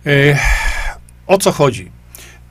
[0.06, 0.38] E,
[1.28, 1.92] o co chodzi?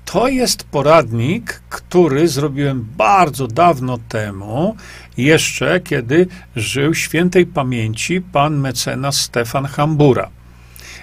[0.05, 4.77] To jest poradnik, który zrobiłem bardzo dawno temu,
[5.17, 10.36] jeszcze kiedy żył świętej pamięci pan mecenas Stefan Hambura.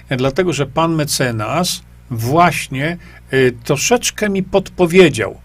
[0.08, 2.96] Dlatego, że pan mecenas właśnie
[3.32, 5.40] y, troszeczkę mi podpowiedział,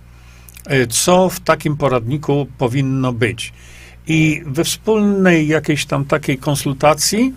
[0.72, 3.54] y, co w takim poradniku powinno być.
[4.08, 7.34] I we wspólnej jakiejś tam takiej konsultacji,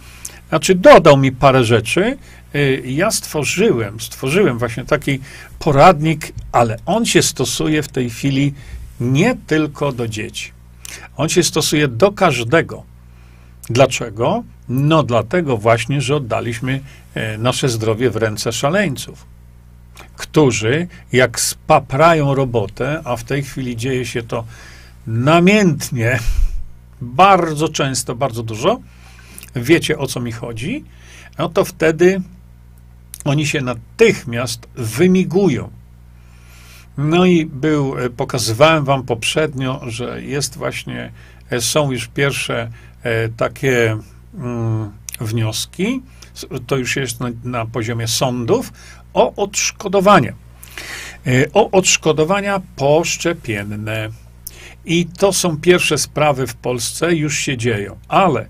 [0.48, 2.16] znaczy dodał mi parę rzeczy,
[2.54, 5.20] y, ja stworzyłem, stworzyłem właśnie taki
[5.58, 8.54] poradnik, ale on się stosuje w tej chwili
[9.00, 10.52] nie tylko do dzieci.
[11.16, 12.85] On się stosuje do każdego.
[13.70, 14.44] Dlaczego?
[14.68, 16.80] No dlatego właśnie, że oddaliśmy
[17.38, 19.27] nasze zdrowie w ręce szaleńców,
[20.16, 24.44] którzy jak spaprają robotę, a w tej chwili dzieje się to
[25.07, 26.18] namiętnie,
[27.01, 28.81] bardzo często, bardzo dużo,
[29.57, 30.85] wiecie o co mi chodzi,
[31.38, 32.22] no to wtedy
[33.25, 35.70] oni się natychmiast wymigują.
[36.96, 41.12] No i był, e, pokazywałem wam poprzednio, że jest właśnie,
[41.51, 42.70] e, są już pierwsze
[43.03, 43.96] e, takie
[44.35, 46.03] mm, wnioski,
[46.66, 48.72] to już jest na, na poziomie sądów,
[49.14, 50.32] o odszkodowania.
[51.52, 54.08] O odszkodowania poszczepienne.
[54.84, 57.98] I to są pierwsze sprawy w Polsce, już się dzieją.
[58.08, 58.46] Ale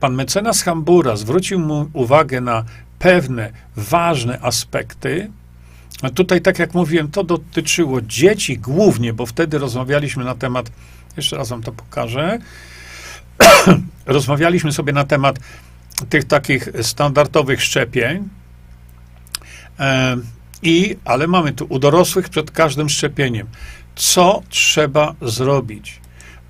[0.00, 2.64] pan mecenas Hambura zwrócił mu uwagę na
[2.98, 5.30] pewne ważne aspekty.
[6.14, 10.70] Tutaj, tak jak mówiłem, to dotyczyło dzieci głównie, bo wtedy rozmawialiśmy na temat,
[11.16, 12.38] jeszcze raz wam to pokażę,
[14.06, 15.38] rozmawialiśmy sobie na temat
[16.08, 18.28] tych takich standardowych szczepień.
[19.78, 20.16] E,
[20.62, 23.46] I, ale mamy tu u dorosłych przed każdym szczepieniem.
[23.94, 26.00] Co trzeba zrobić?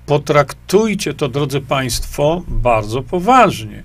[0.05, 3.83] Potraktujcie to, drodzy Państwo, bardzo poważnie,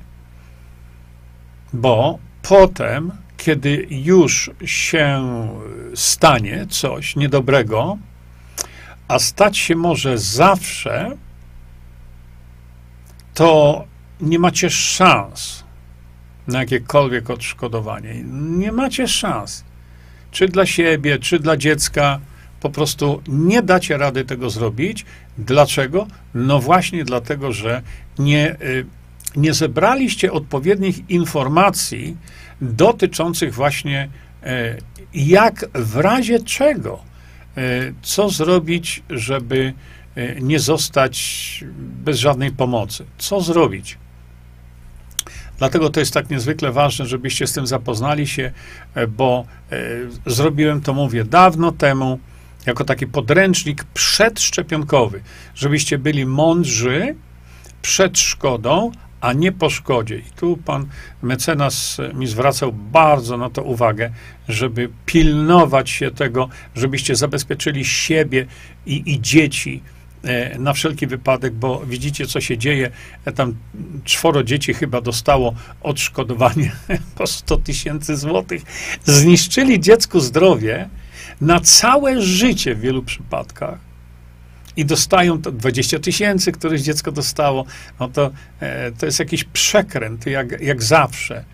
[1.72, 5.22] bo potem, kiedy już się
[5.94, 7.98] stanie coś niedobrego,
[9.08, 11.16] a stać się może zawsze,
[13.34, 13.84] to
[14.20, 15.64] nie macie szans,
[16.46, 18.22] na jakiekolwiek odszkodowanie.
[18.32, 19.64] Nie macie szans.
[20.30, 22.20] Czy dla siebie, czy dla dziecka.
[22.60, 25.04] Po prostu nie dacie rady tego zrobić.
[25.38, 26.06] Dlaczego?
[26.34, 27.82] No właśnie dlatego, że
[28.18, 28.86] nie, y,
[29.36, 32.16] nie zebraliście odpowiednich informacji
[32.60, 34.08] dotyczących właśnie
[34.42, 34.76] e,
[35.14, 37.00] jak w razie czego,
[37.56, 37.60] e,
[38.02, 39.72] co zrobić, żeby
[40.16, 41.64] e, nie zostać
[42.04, 43.04] bez żadnej pomocy.
[43.18, 43.98] Co zrobić?
[45.58, 48.52] Dlatego to jest tak niezwykle ważne, żebyście z tym zapoznali się,
[49.08, 49.44] bo
[50.26, 52.18] zrobiłem to, mówię, dawno temu,
[52.66, 55.22] jako taki podręcznik przedszczepionkowy,
[55.54, 57.14] żebyście byli mądrzy
[57.82, 58.90] przed szkodą,
[59.20, 60.18] a nie po szkodzie.
[60.18, 60.86] I tu pan
[61.22, 64.10] mecenas mi zwracał bardzo na to uwagę,
[64.48, 68.46] żeby pilnować się tego, żebyście zabezpieczyli siebie
[68.86, 69.97] i, i dzieci e,
[70.58, 72.90] na wszelki wypadek, bo widzicie, co się dzieje.
[73.24, 73.54] E, tam
[74.04, 76.72] czworo dzieci chyba dostało odszkodowanie
[77.16, 78.62] po 100 tysięcy złotych.
[79.04, 80.88] Zniszczyli dziecku zdrowie
[81.40, 83.78] na całe życie w wielu przypadkach
[84.76, 87.64] i dostają to 20 tysięcy, któreś dziecko dostało,
[88.00, 91.44] no to, e, to jest jakiś przekręt, jak, jak zawsze.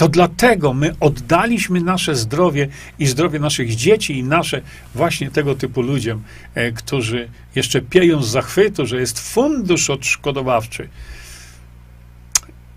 [0.00, 4.62] To dlatego my oddaliśmy nasze zdrowie i zdrowie naszych dzieci i nasze
[4.94, 6.22] właśnie tego typu ludziom,
[6.54, 10.88] e, którzy jeszcze pieją z zachwytu, że jest fundusz odszkodowawczy.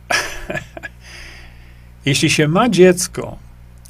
[2.05, 3.37] Jeśli się ma dziecko,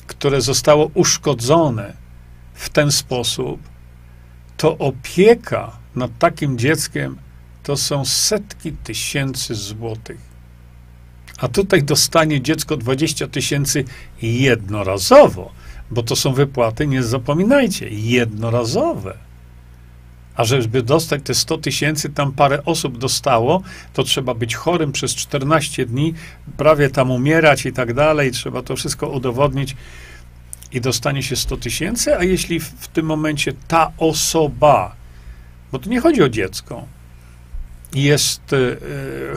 [0.07, 1.93] które zostało uszkodzone
[2.53, 3.61] w ten sposób,
[4.57, 7.17] to opieka nad takim dzieckiem
[7.63, 10.32] to są setki tysięcy złotych.
[11.37, 13.85] A tutaj dostanie dziecko 20 tysięcy
[14.21, 15.51] jednorazowo,
[15.91, 19.17] bo to są wypłaty, nie zapominajcie, jednorazowe.
[20.35, 23.61] A żeby dostać te 100 tysięcy, tam parę osób dostało,
[23.93, 26.13] to trzeba być chorym przez 14 dni,
[26.57, 29.75] prawie tam umierać i tak dalej, trzeba to wszystko udowodnić
[30.71, 34.95] i dostanie się 100 tysięcy, a jeśli w tym momencie ta osoba
[35.73, 36.87] bo tu nie chodzi o dziecko,
[37.93, 38.77] jest y,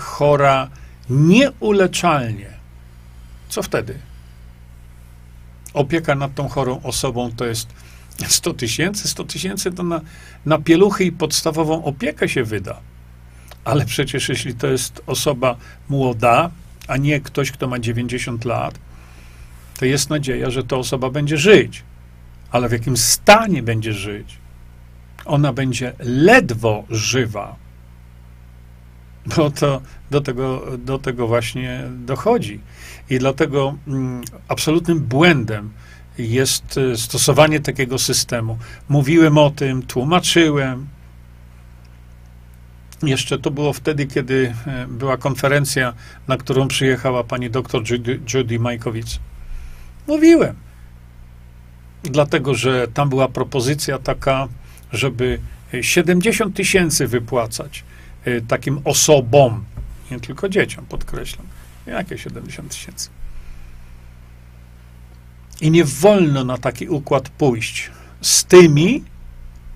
[0.01, 0.71] chora
[1.11, 2.51] nieuleczalnie,
[3.49, 3.99] co wtedy?
[5.75, 7.69] Opieka nad tą chorą osobą to jest
[8.27, 9.09] 100 tysięcy.
[9.09, 10.01] 100 tysięcy to na,
[10.47, 12.81] na pieluchy i podstawową opiekę się wyda.
[13.65, 15.57] Ale przecież jeśli to jest osoba
[15.89, 16.51] młoda,
[16.89, 18.79] a nie ktoś, kto ma 90 lat,
[19.79, 21.83] to jest nadzieja, że ta osoba będzie żyć.
[22.51, 24.39] Ale w jakim stanie będzie żyć?
[25.27, 27.57] ona będzie ledwo żywa.
[29.27, 32.61] Bo to do tego, do tego właśnie dochodzi.
[33.11, 35.71] I dlatego mm, absolutnym błędem
[36.19, 38.59] jest y, stosowanie takiego systemu.
[38.89, 40.87] Mówiłem o tym, tłumaczyłem.
[43.03, 45.93] Jeszcze to było wtedy, kiedy e, była konferencja,
[46.29, 47.83] na którą przyjechała pani doktor
[48.35, 49.19] Judy, Majkowicz.
[50.07, 50.57] Mówiłem.
[52.03, 54.49] Dlatego, że tam była propozycja taka,
[54.93, 55.39] żeby
[55.81, 57.85] 70 tysięcy wypłacać
[58.49, 59.65] takim osobom,
[60.11, 61.47] nie tylko dzieciom, podkreślam.
[61.87, 63.09] Jakie 70 tysięcy?
[65.61, 69.05] I nie wolno na taki układ pójść z tymi,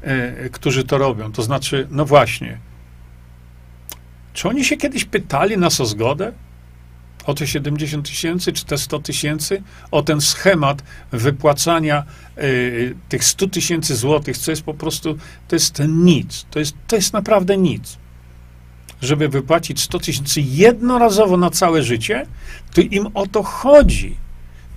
[0.02, 1.32] e, którzy to robią.
[1.32, 2.58] To znaczy, no właśnie,
[4.32, 6.32] czy oni się kiedyś pytali nas o zgodę?
[7.26, 10.82] o te 70 tysięcy czy te 100 tysięcy, o ten schemat
[11.12, 12.04] wypłacania
[12.38, 16.46] y, tych 100 tysięcy złotych, co jest po prostu, to jest nic.
[16.50, 17.98] To jest, to jest naprawdę nic.
[19.00, 22.26] Żeby wypłacić 100 tysięcy jednorazowo na całe życie,
[22.74, 24.16] to im o to chodzi.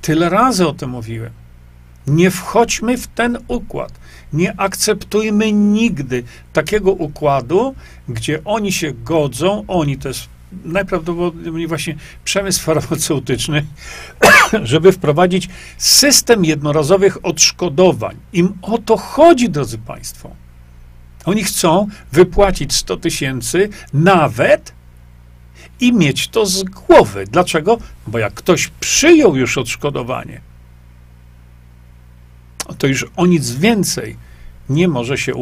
[0.02, 1.32] Tyle razy o tym mówiłem.
[2.08, 3.92] Nie wchodźmy w ten układ.
[4.34, 7.76] Nie akceptujmy nigdy takiego układu,
[8.10, 10.28] gdzie oni się godzą, oni to jest
[10.66, 13.66] najprawdopodobniej właśnie przemysł farmaceutyczny,
[14.64, 18.16] żeby wprowadzić system jednorazowych odszkodowań.
[18.34, 20.43] Im o to chodzi, drodzy Państwo.
[21.26, 24.74] Oni chcą wypłacić 100 tysięcy nawet
[25.80, 27.26] i mieć to z głowy.
[27.32, 27.78] Dlaczego?
[28.08, 30.42] Bo jak ktoś przyjął już odszkodowanie,
[32.78, 34.18] to już o nic więcej
[34.70, 35.34] nie może się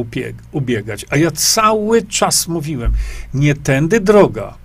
[0.51, 1.05] ubiegać.
[1.09, 2.93] A ja cały czas mówiłem,
[3.33, 4.57] nie tędy droga.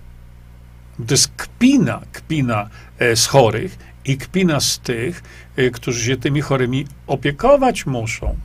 [1.07, 5.23] To jest kpina, kpina e, z chorych i kpina z tych,
[5.55, 8.35] e, którzy się tymi chorymi opiekować muszą.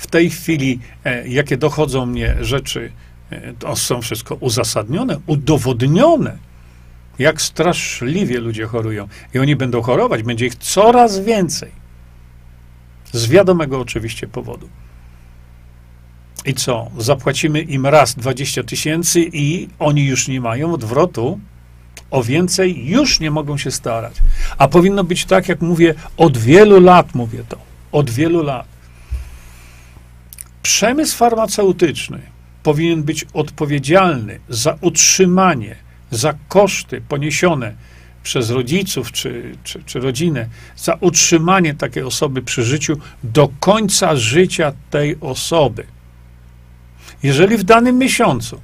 [0.00, 2.92] W tej chwili, e, jakie dochodzą mnie rzeczy,
[3.58, 6.36] to są wszystko uzasadnione, udowodnione,
[7.18, 9.08] jak straszliwie ludzie chorują.
[9.34, 11.70] I oni będą chorować, będzie ich coraz więcej.
[13.12, 14.68] Z wiadomego oczywiście powodu.
[16.46, 16.90] I co?
[16.98, 21.40] Zapłacimy im raz 20 tysięcy i oni już nie mają odwrotu.
[22.10, 24.14] O więcej już nie mogą się starać.
[24.58, 27.58] A powinno być tak, jak mówię, od wielu lat mówię to.
[27.92, 28.66] Od wielu lat.
[30.62, 32.20] Przemysł farmaceutyczny
[32.62, 35.76] powinien być odpowiedzialny za utrzymanie,
[36.10, 37.74] za koszty poniesione
[38.22, 44.72] przez rodziców czy, czy, czy rodzinę, za utrzymanie takiej osoby przy życiu do końca życia
[44.90, 45.86] tej osoby.
[47.22, 48.60] Jeżeli w danym miesiącu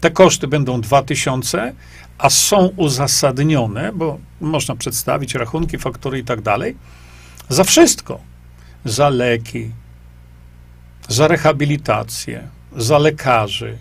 [0.00, 1.74] te koszty będą 2000,
[2.18, 6.76] a są uzasadnione, bo można przedstawić rachunki, faktury i tak dalej,
[7.48, 8.20] za wszystko.
[8.84, 9.70] Za leki,
[11.28, 13.78] rehabilitację, za lekarzy.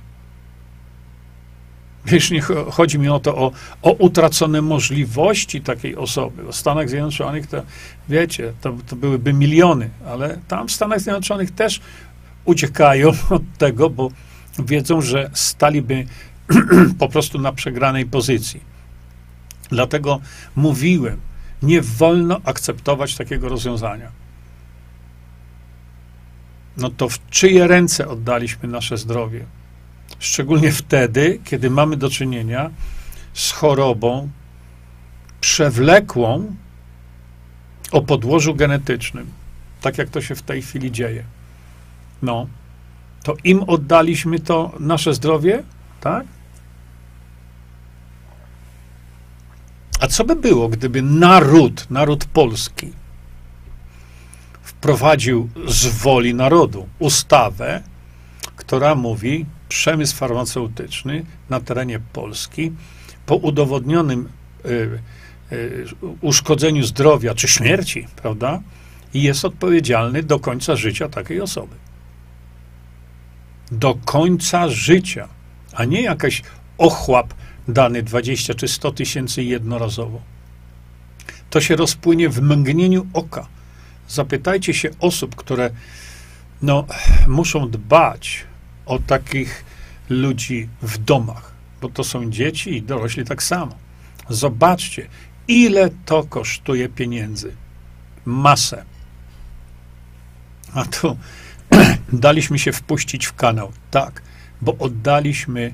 [2.32, 3.52] Nie chodzi mi o to, o,
[3.82, 6.44] o utracone możliwości takiej osoby.
[6.44, 7.62] W Stanach Zjednoczonych to,
[8.10, 11.82] wiecie, to, to byłyby miliony, ale tam w Stanach Zjednoczonych też
[12.46, 14.10] uciekają od tego, bo
[14.60, 16.06] wiedzą, że staliby
[17.00, 18.60] po prostu na przegranej pozycji.
[19.70, 20.22] Dlatego
[20.56, 21.20] mówiłem,
[21.62, 24.23] nie wolno akceptować takiego rozwiązania.
[26.78, 29.46] No to w czyje ręce oddaliśmy nasze zdrowie?
[30.20, 32.70] Szczególnie wtedy, kiedy mamy do czynienia
[33.34, 34.30] z chorobą
[35.42, 36.56] przewlekłą
[37.92, 39.28] o podłożu genetycznym,
[39.82, 41.24] tak jak to się w tej chwili dzieje.
[42.22, 42.48] No,
[43.24, 45.64] to im oddaliśmy to nasze zdrowie,
[46.02, 46.26] tak?
[50.00, 52.94] A co by było, gdyby naród, naród polski,
[54.84, 57.84] wprowadził z woli narodu ustawę,
[58.56, 62.72] która mówi, przemysł farmaceutyczny na terenie Polski
[63.26, 64.30] po udowodnionym
[64.66, 64.70] y,
[65.52, 65.86] y,
[66.22, 68.62] uszkodzeniu zdrowia czy śmierci, prawda,
[69.14, 71.76] jest odpowiedzialny do końca życia takiej osoby.
[73.72, 75.28] Do końca życia,
[75.74, 76.42] a nie jakaś
[76.78, 77.34] ochłap
[77.68, 80.22] dany 20 czy 100 tysięcy jednorazowo.
[81.50, 83.48] To się rozpłynie w mgnieniu oka.
[84.08, 85.70] Zapytajcie się osób, które
[86.62, 86.86] no,
[87.28, 88.43] muszą dbać
[88.86, 89.66] o takich
[90.10, 91.51] ludzi w domach,
[91.82, 93.76] bo to są dzieci i dorośli tak samo.
[94.30, 95.08] Zobaczcie,
[95.47, 97.56] ile to kosztuje pieniędzy.
[98.26, 98.86] Masę.
[100.74, 101.18] A tu
[102.14, 103.72] daliśmy się wpuścić w kanał.
[103.91, 104.22] Tak,
[104.62, 105.74] bo oddaliśmy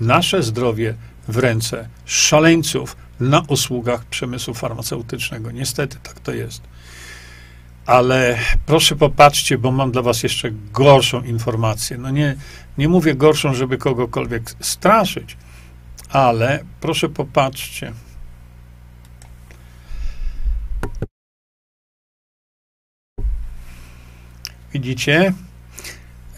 [0.00, 0.94] nasze zdrowie
[1.28, 5.50] w ręce szaleńców na usługach przemysłu farmaceutycznego.
[5.50, 6.62] Niestety tak to jest.
[7.88, 11.98] Ale proszę popatrzcie, bo mam dla was jeszcze gorszą informację.
[11.98, 12.36] No nie,
[12.78, 15.36] nie mówię gorszą, żeby kogokolwiek straszyć,
[16.08, 17.92] ale proszę popatrzcie.
[24.72, 25.32] Widzicie?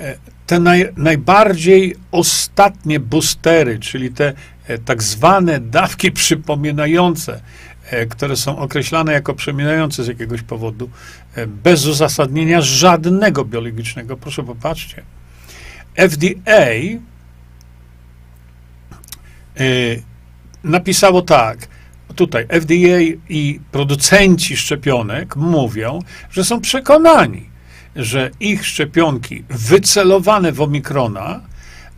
[0.01, 4.33] E, te naj, najbardziej ostatnie boostery, czyli te
[4.67, 7.41] e, tak zwane dawki przypominające,
[8.11, 10.91] które są określane jako przypominające z jakiegoś powodu,
[11.47, 14.17] bez uzasadnienia żadnego biologicznego.
[14.17, 15.03] Proszę popatrzcie.
[15.97, 16.71] FDA
[20.65, 21.69] napisało tak.
[22.17, 25.99] Tutaj FDA i producenci szczepionek mówią,
[26.31, 27.51] że są przekonani,
[27.97, 31.41] że ich szczepionki wycelowane w omikrona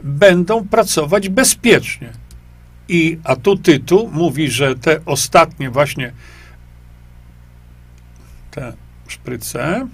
[0.03, 2.22] będą pracować bezpiecznie.
[2.93, 6.13] I, a tu tytuł mówi, że te ostatnie właśnie
[8.51, 8.73] te
[9.09, 9.89] szpryce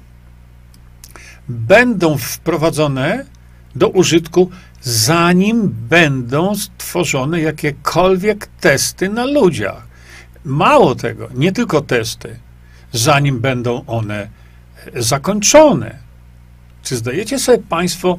[1.48, 3.24] będą wprowadzone
[3.74, 4.50] do użytku,
[4.82, 9.86] zanim będą stworzone jakiekolwiek testy na ludziach.
[10.44, 12.38] Mało tego, nie tylko testy,
[12.92, 14.28] zanim będą one
[14.96, 15.98] zakończone.
[16.82, 18.18] Czy zdajecie sobie Państwo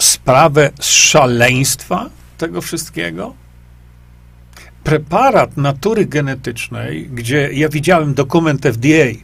[0.00, 3.45] sprawę z szaleństwa tego wszystkiego?
[4.86, 9.18] Preparat natury genetycznej, gdzie ja widziałem dokument FDA,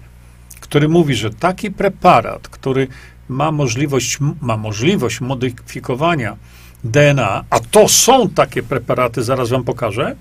[0.61, 2.89] który mówi, że taki preparat, który
[3.29, 6.37] ma możliwość, ma możliwość modyfikowania
[6.85, 10.17] DNA, a to są takie preparaty, zaraz wam pokażę,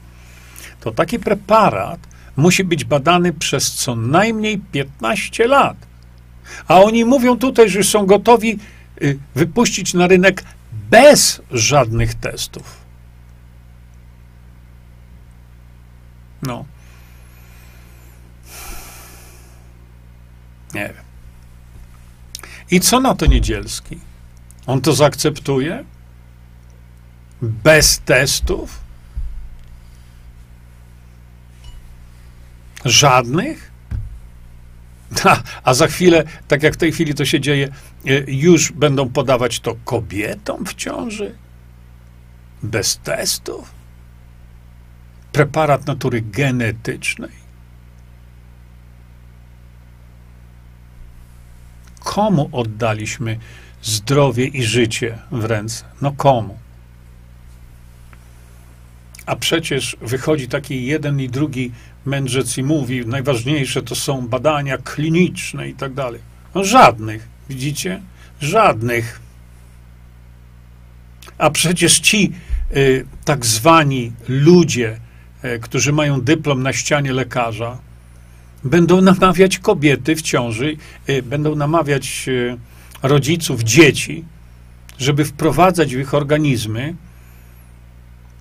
[0.79, 1.99] to taki preparat
[2.35, 5.77] musi być badany przez co najmniej 15 lat.
[6.67, 8.59] A oni mówią tutaj, że są gotowi
[9.01, 10.43] y, wypuścić na rynek
[10.89, 12.80] bez żadnych testów.
[16.43, 16.65] No.
[20.73, 21.03] Nie wiem.
[22.71, 23.99] I co na to Niedzielski?
[24.67, 25.83] On to zaakceptuje?
[27.41, 28.79] Bez testów?
[32.85, 33.71] Żadnych?
[35.23, 37.69] A, a za chwilę, tak jak w tej chwili to się dzieje,
[38.05, 41.35] e, już będą podawać to kobietom w ciąży?
[42.63, 43.80] Bez testów?
[45.31, 47.41] Preparat natury genetycznej?
[51.99, 53.37] Komu oddaliśmy
[53.81, 55.85] zdrowie i życie w ręce?
[56.01, 56.57] No komu?
[59.25, 61.71] A przecież wychodzi taki jeden i drugi
[62.05, 66.21] mędrzec i mówi, najważniejsze to są badania kliniczne i tak dalej.
[66.55, 68.01] No żadnych, widzicie?
[68.41, 69.21] Żadnych.
[71.37, 72.31] A przecież ci
[72.75, 74.99] y, tak zwani ludzie,
[75.61, 77.77] którzy mają dyplom na ścianie lekarza,
[78.63, 80.75] będą namawiać kobiety w ciąży,
[81.09, 82.57] y, będą namawiać y,
[83.03, 84.25] rodziców, dzieci,
[84.97, 86.95] żeby wprowadzać w ich organizmy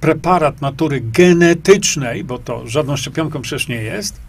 [0.00, 4.20] preparat natury genetycznej, bo to żadną szczepionką przecież nie jest,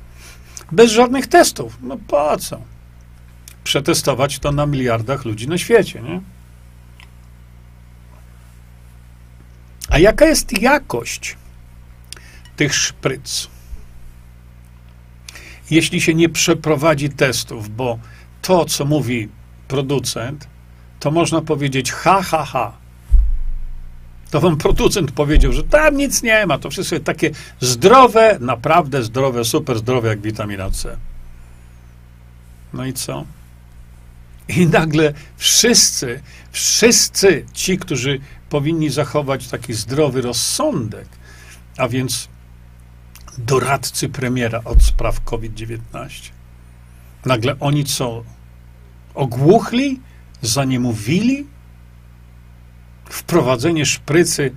[0.72, 1.78] bez żadnych testów.
[1.82, 2.62] No po co?
[3.64, 6.22] Przetestować to na miliardach ludzi na świecie, nie?
[9.90, 11.38] A jaka jest jakość
[12.56, 13.48] tych szpryc?
[15.70, 18.00] Jeśli się nie przeprowadzi testów, bo
[18.42, 19.30] to, co mówi
[19.68, 20.48] producent,
[21.00, 22.74] to można powiedzieć ha, ha, ha.
[24.32, 29.04] To wam producent powiedział, że tam nic nie ma, to wszystko jest takie zdrowe, naprawdę
[29.04, 30.98] zdrowe, super zdrowe jak witamina C.
[32.74, 33.26] No i co?
[34.48, 36.22] I nagle wszyscy,
[36.52, 41.08] wszyscy ci, którzy powinni zachować taki zdrowy rozsądek,
[41.78, 42.28] a więc
[43.46, 46.32] doradcy premiera od spraw COVID-19,
[47.26, 48.24] nagle oni co?
[49.14, 50.00] Ogłuchli?
[50.42, 51.48] Zaniemówili?
[53.06, 54.52] Wprowadzenie szprycy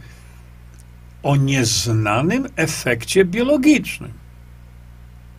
[1.23, 4.13] o nieznanym efekcie biologicznym.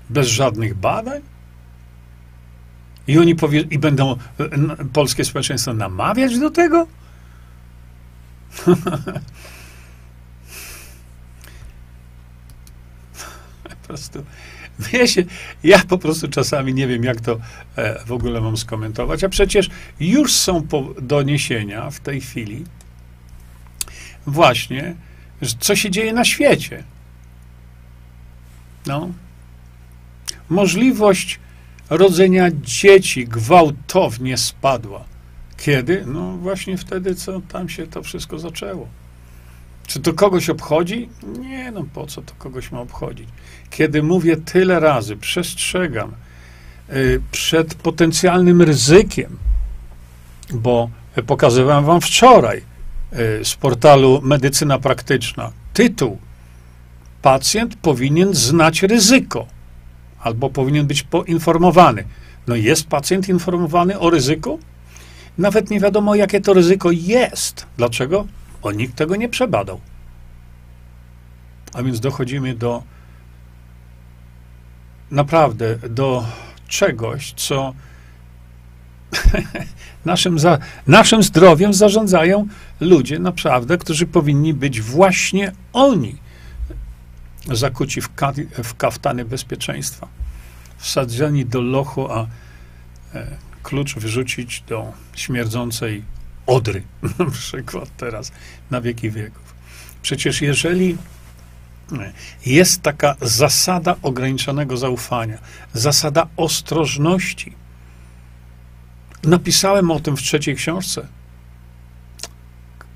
[0.10, 1.22] Bez żadnych badań?
[3.08, 4.18] I oni powie, i będą e,
[4.94, 6.88] polskie społeczeństwo namawiać do tego?
[13.86, 14.26] po prostu.
[15.14, 15.24] Się,
[15.64, 17.40] ja po prostu czasami nie wiem, jak to
[17.76, 19.70] e, w ogóle mam skomentować, a przecież
[20.00, 20.68] już są
[21.02, 22.64] doniesienia w tej chwili,
[24.28, 24.96] właśnie,
[25.60, 26.84] co się dzieje na świecie.
[28.86, 29.10] No.
[30.50, 31.40] Możliwość
[31.90, 35.06] rodzenia dzieci gwałtownie spadła.
[35.58, 36.04] Kiedy?
[36.08, 38.88] No właśnie wtedy, co tam się to wszystko zaczęło.
[39.88, 41.10] Czy to kogoś obchodzi?
[41.40, 43.30] Nie, no po co to kogoś ma obchodzić?
[43.70, 46.12] Kiedy mówię tyle razy, przestrzegam
[46.94, 49.38] y, przed potencjalnym ryzykiem,
[50.54, 50.90] bo
[51.28, 52.58] pokazywałem wam wczoraj
[53.14, 56.18] y, z portalu Medycyna Praktyczna tytuł
[57.22, 59.46] Pacjent powinien znać ryzyko
[60.20, 62.04] albo powinien być poinformowany.
[62.48, 64.60] No jest pacjent informowany o ryzyku?
[65.38, 67.66] Nawet nie wiadomo, jakie to ryzyko jest.
[67.78, 68.28] Dlaczego?
[68.66, 69.82] Bo nikt tego nie przebadał.
[71.74, 72.84] A więc dochodzimy do
[75.12, 76.26] naprawdę do
[76.68, 77.74] czegoś, co
[80.06, 80.58] naszym, za,
[80.88, 82.48] naszym zdrowiem zarządzają
[82.80, 86.16] ludzie, naprawdę, którzy powinni być właśnie oni
[87.52, 90.08] zakuci w, ka, w kaftany bezpieczeństwa,
[90.78, 92.28] wsadzeni do lochu, a
[93.14, 93.28] e,
[93.64, 96.15] klucz wyrzucić do śmierdzącej
[96.48, 96.84] odry,
[97.20, 98.32] na przykład teraz,
[98.72, 99.56] na wieki wieków.
[100.02, 100.98] Przecież jeżeli
[102.46, 105.38] jest taka zasada ograniczonego zaufania,
[105.74, 107.54] zasada ostrożności.
[109.24, 111.08] Napisałem o tym w trzeciej książce.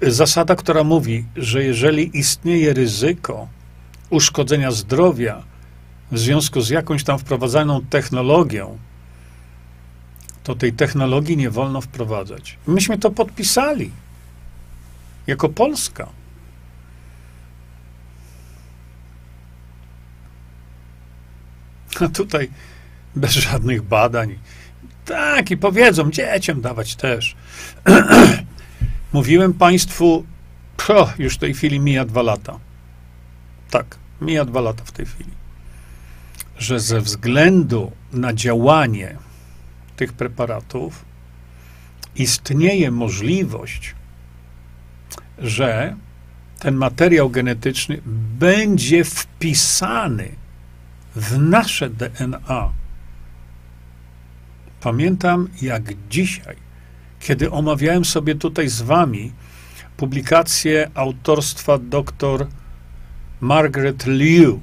[0.02, 3.48] Zasada, która mówi, że jeżeli istnieje ryzyko
[4.10, 5.44] uszkodzenia zdrowia
[6.12, 8.78] w związku z jakąś tam wprowadzaną technologią,
[10.50, 12.58] to tej technologii nie wolno wprowadzać.
[12.68, 13.92] Myśmy to podpisali
[15.28, 16.10] jako Polska.
[22.02, 22.50] A tutaj
[23.16, 24.40] bez żadnych badań.
[25.06, 27.36] Tak, i powiedzą dzieciom dawać też.
[29.14, 30.26] Mówiłem Państwu,
[30.78, 32.60] pro, już w tej chwili mija dwa lata.
[33.70, 35.32] Tak, mija dwa lata w tej chwili.
[36.58, 39.29] Że ze względu na działanie
[40.00, 41.06] tych preparatów
[42.16, 43.96] istnieje możliwość,
[45.38, 45.96] że
[46.60, 48.02] ten materiał genetyczny
[48.40, 50.30] będzie wpisany
[51.16, 52.72] w nasze DNA.
[54.82, 56.56] Pamiętam jak dzisiaj,
[57.20, 59.32] kiedy omawiałem sobie tutaj z wami
[59.98, 62.48] publikację autorstwa dr
[63.42, 64.60] Margaret Liu,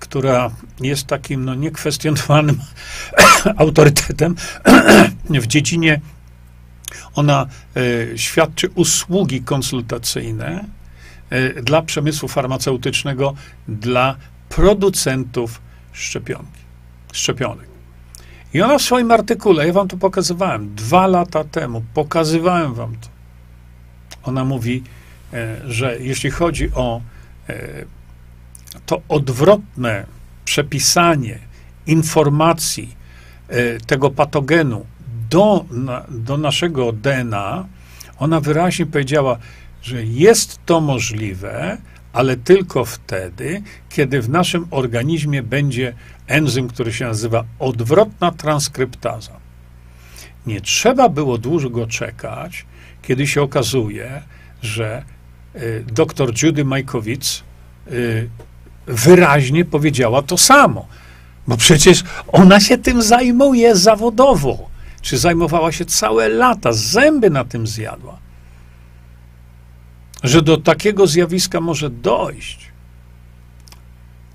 [0.00, 2.60] która jest takim no, niekwestionowanym
[3.56, 4.34] autorytetem
[5.30, 6.00] w dziedzinie.
[7.14, 7.46] Ona
[7.76, 10.64] y, świadczy usługi konsultacyjne
[11.30, 13.34] e, dla przemysłu farmaceutycznego,
[13.68, 14.16] dla
[14.48, 15.60] producentów
[15.92, 16.60] szczepionki,
[17.12, 17.68] szczepionek.
[18.54, 23.08] I ona w swoim artykule, ja wam to pokazywałem dwa lata temu, pokazywałem wam to.
[24.22, 24.82] Ona mówi,
[25.32, 27.00] e, że jeśli chodzi o
[27.48, 27.84] e,
[28.86, 30.06] to odwrotne
[30.44, 31.38] przepisanie
[31.86, 32.96] informacji
[33.48, 34.86] e, tego patogenu
[35.30, 35.64] do,
[36.08, 37.66] do naszego DNA,
[38.18, 39.38] ona wyraźnie powiedziała,
[39.82, 41.78] że jest to możliwe,
[42.12, 45.94] ale tylko wtedy, kiedy w naszym organizmie będzie
[46.26, 49.32] enzym, który się nazywa odwrotna transkryptaza.
[50.46, 52.66] Nie trzeba było długo czekać,
[53.02, 54.22] kiedy się okazuje,
[54.62, 55.04] że
[55.56, 57.42] y, dr Judy Majkowicz
[57.92, 58.30] y,
[58.86, 60.86] wyraźnie powiedziała to samo.
[61.48, 64.70] Bo przecież ona się tym zajmuje zawodowo.
[65.02, 68.18] Czy zajmowała się całe lata, zęby na tym zjadła.
[70.22, 72.70] Że do takiego zjawiska może dojść.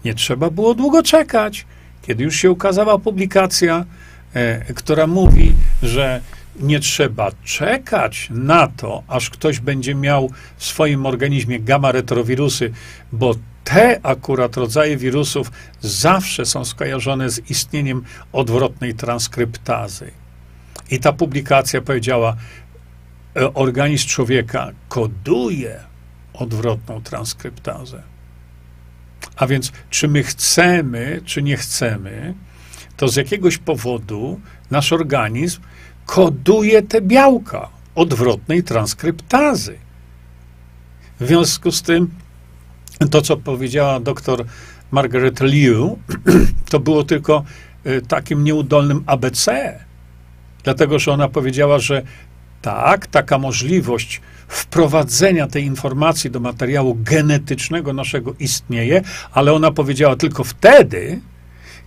[0.06, 1.66] Nie trzeba było długo czekać,
[2.02, 3.86] kiedy już się ukazała publikacja,
[4.34, 6.22] e, która mówi, że
[6.60, 12.72] nie trzeba czekać na to, aż ktoś będzie miał w swoim organizmie gamma retrowirusy,
[13.12, 13.36] bo
[13.66, 15.52] te akurat rodzaje wirusów
[15.82, 18.04] zawsze są skojarzone z istnieniem
[18.34, 20.12] odwrotnej transkryptazy.
[20.92, 22.36] I ta publikacja powiedziała,
[23.36, 25.80] e, organizm człowieka koduje
[26.34, 28.02] odwrotną transkryptazę.
[29.36, 32.34] A więc, czy my chcemy, czy nie chcemy,
[32.98, 34.42] to z jakiegoś powodu
[34.72, 35.62] nasz organizm
[36.06, 39.78] koduje te białka odwrotnej transkryptazy.
[41.20, 42.12] W związku z tym,
[43.12, 44.46] to co powiedziała doktor
[44.92, 46.00] Margaret Liu,
[46.72, 47.44] to było tylko
[47.86, 49.74] y, takim nieudolnym ABC.
[50.64, 52.02] Dlatego, że ona powiedziała, że
[52.62, 60.44] tak, taka możliwość wprowadzenia tej informacji do materiału genetycznego naszego istnieje, ale ona powiedziała tylko
[60.44, 61.20] wtedy,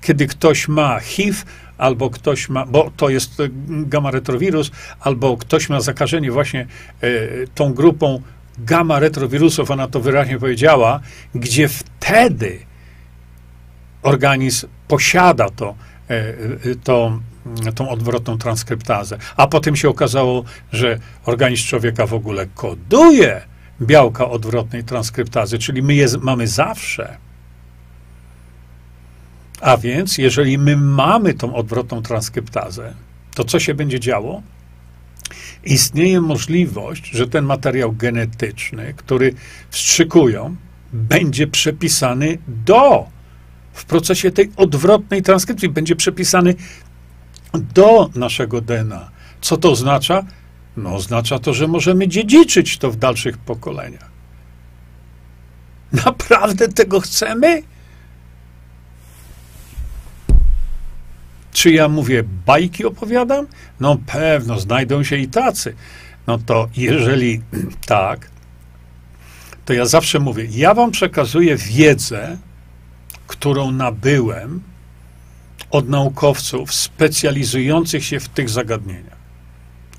[0.00, 1.38] kiedy ktoś ma HIV,
[1.78, 6.66] albo ktoś ma, bo to jest gamma retrowirus, albo ktoś ma zakażenie właśnie
[7.04, 8.22] y, tą grupą
[8.58, 11.00] gamma retrowirusów, ona to wyraźnie powiedziała,
[11.34, 12.58] gdzie wtedy
[14.02, 15.74] organizm posiada to,
[16.08, 16.34] e,
[16.84, 17.20] to,
[17.74, 19.18] tą odwrotną transkryptazę.
[19.36, 23.42] A potem się okazało, że organizm człowieka w ogóle koduje
[23.80, 27.16] białka odwrotnej transkryptazy, czyli my je mamy zawsze.
[29.60, 32.94] A więc, jeżeli my mamy tą odwrotną transkryptazę,
[33.34, 34.42] to co się będzie działo?
[35.64, 39.34] Istnieje możliwość, że ten materiał genetyczny, który
[39.70, 40.56] wstrzykują,
[40.92, 43.06] będzie przepisany do,
[43.72, 46.54] w procesie tej odwrotnej transkrypcji, będzie przepisany
[47.74, 49.10] do naszego DNA.
[49.40, 50.24] Co to oznacza?
[50.76, 54.10] No, oznacza to, że możemy dziedziczyć to w dalszych pokoleniach.
[55.92, 57.62] Naprawdę tego chcemy?
[61.58, 63.46] Czy ja mówię, bajki opowiadam?
[63.80, 65.74] No pewno, znajdą się i tacy.
[66.26, 67.42] No to jeżeli
[67.86, 68.30] tak,
[69.64, 72.38] to ja zawsze mówię, ja wam przekazuję wiedzę,
[73.26, 74.60] którą nabyłem
[75.70, 79.18] od naukowców specjalizujących się w tych zagadnieniach.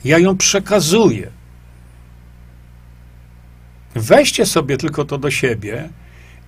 [0.03, 1.31] Ja ją przekazuję.
[3.95, 5.89] Weźcie sobie tylko to do siebie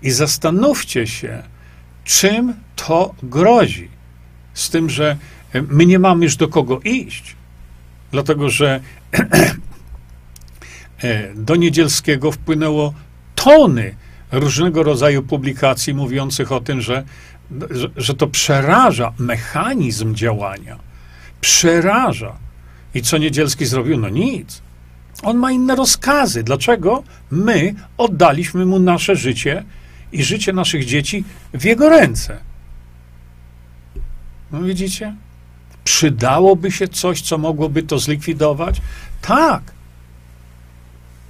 [0.02, 1.44] i zastanówcie się,
[2.04, 4.01] czym to grozi.
[4.54, 5.18] Z tym, że
[5.68, 7.36] my nie mamy już do kogo iść,
[8.12, 8.80] dlatego że
[11.04, 12.94] e, do Niedzielskiego wpłynęło
[13.36, 13.96] tony
[14.32, 17.04] różnego rodzaju publikacji mówiących o tym, że,
[17.98, 20.80] że to przeraża mechanizm działania.
[21.42, 22.36] Przeraża.
[22.94, 23.98] I co Niedzielski zrobił?
[23.98, 24.62] No nic.
[25.24, 26.44] On ma inne rozkazy.
[26.44, 29.64] Dlaczego my oddaliśmy mu nasze życie
[30.12, 31.24] i życie naszych dzieci
[31.54, 32.51] w jego ręce?
[34.52, 35.16] No widzicie?
[35.84, 38.82] Przydałoby się coś, co mogłoby to zlikwidować?
[39.22, 39.64] Tak.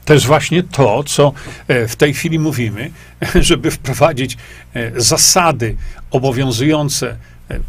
[0.05, 1.34] To jest właśnie to, co
[1.67, 2.91] e, w tej chwili mówimy,
[3.49, 4.38] żeby wprowadzić
[4.74, 5.76] e, zasady
[6.11, 7.17] obowiązujące,
[7.51, 7.59] e,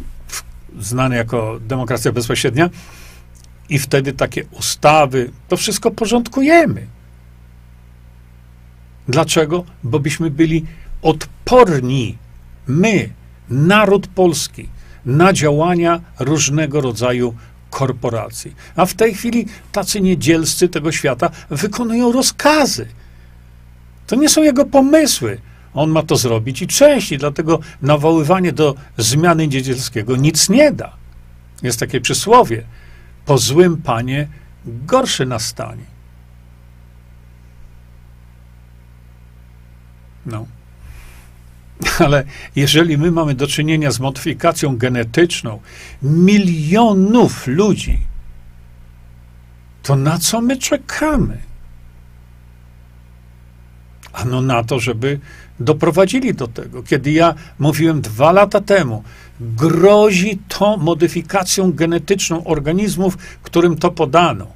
[0.79, 2.69] znane jako demokracja bezpośrednia,
[3.69, 6.87] i wtedy takie ustawy, to wszystko porządkujemy.
[9.07, 9.65] Dlaczego?
[9.83, 10.65] Bo byśmy byli
[11.01, 12.17] odporni,
[12.67, 13.09] my,
[13.49, 14.69] naród polski,
[15.05, 17.35] na działania różnego rodzaju
[17.69, 18.55] korporacji.
[18.75, 22.87] A w tej chwili tacy niedzielscy tego świata wykonują rozkazy.
[24.07, 25.41] To nie są jego pomysły.
[25.73, 30.93] On ma to zrobić i częściej, dlatego nawoływanie do zmiany niedzielskiego nic nie da.
[31.63, 32.63] Jest takie przysłowie:
[33.25, 34.27] po złym panie
[34.65, 35.85] gorszy nastanie.
[40.25, 40.45] No.
[42.05, 42.23] Ale
[42.55, 45.59] jeżeli my mamy do czynienia z modyfikacją genetyczną
[46.01, 47.99] milionów ludzi,
[49.83, 51.37] to na co my czekamy?
[54.13, 55.19] Ano na to, żeby
[55.59, 56.83] doprowadzili do tego.
[56.83, 59.03] Kiedy ja mówiłem dwa lata temu,
[59.39, 64.47] grozi to modyfikacją genetyczną organizmów, którym to podano.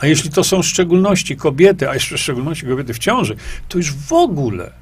[0.00, 3.36] A jeśli to są w szczególności kobiety, a jeszcze w szczególności kobiety w ciąży,
[3.68, 4.81] to już w ogóle.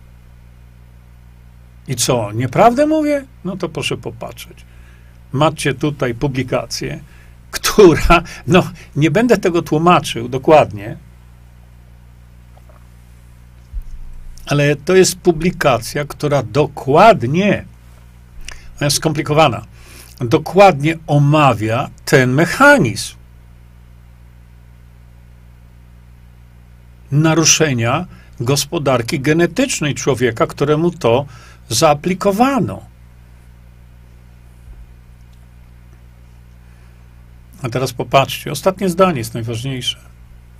[1.90, 3.24] I co, nieprawdę mówię?
[3.44, 4.64] No to proszę popatrzeć.
[5.32, 7.00] Macie tutaj publikację,
[7.50, 8.62] która, no
[8.96, 10.96] nie będę tego tłumaczył dokładnie,
[14.46, 17.64] ale to jest publikacja, która dokładnie,
[18.76, 19.64] ona jest skomplikowana,
[20.20, 23.14] dokładnie omawia ten mechanizm
[27.12, 28.06] naruszenia
[28.40, 31.26] gospodarki genetycznej człowieka, któremu to
[31.70, 32.82] zaaplikowano.
[37.62, 39.98] A teraz popatrzcie, ostatnie zdanie jest najważniejsze.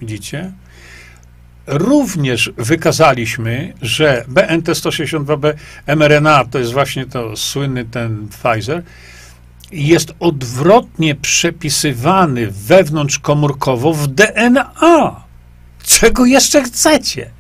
[0.01, 0.53] Widzicie?
[1.67, 5.53] Również wykazaliśmy, że BNT162b
[5.87, 8.83] mRNA, to jest właśnie to słynny ten Pfizer,
[9.73, 15.25] jest odwrotnie przepisywany wewnątrzkomórkowo w DNA.
[15.83, 17.31] Czego jeszcze chcecie?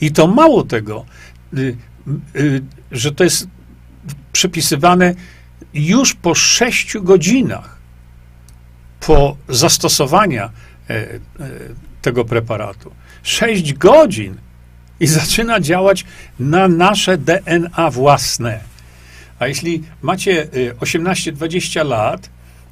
[0.00, 1.04] I to mało tego,
[1.54, 1.76] y,
[2.92, 3.46] że to jest
[4.32, 5.14] przepisywane
[5.74, 7.82] już po sześciu godzinach
[9.06, 10.50] po zastosowaniu e,
[10.90, 11.18] e,
[12.02, 12.92] tego preparatu.
[13.22, 14.36] Sześć godzin
[15.00, 16.04] i zaczyna działać
[16.38, 18.60] na nasze DNA własne.
[19.38, 20.48] A jeśli macie
[20.80, 22.30] 18-20 e, lat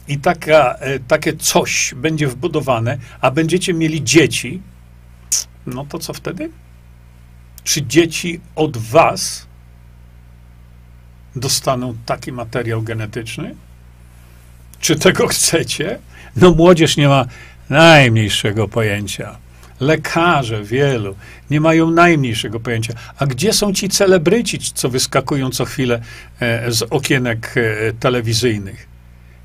[0.09, 0.79] i taka,
[1.09, 4.61] takie coś będzie wbudowane, a będziecie mieli dzieci,
[5.67, 6.51] no to co wtedy?
[7.65, 9.47] Czy dzieci od was
[11.37, 13.55] dostaną taki materiał genetyczny?
[14.81, 15.99] Czy tego chcecie?
[16.37, 17.27] No, młodzież nie ma
[17.71, 19.39] najmniejszego pojęcia.
[19.81, 21.15] Lekarze wielu
[21.51, 22.95] nie mają najmniejszego pojęcia.
[23.19, 26.03] A gdzie są ci celebryci, co wyskakują co chwilę
[26.41, 28.89] e, z okienek e, telewizyjnych?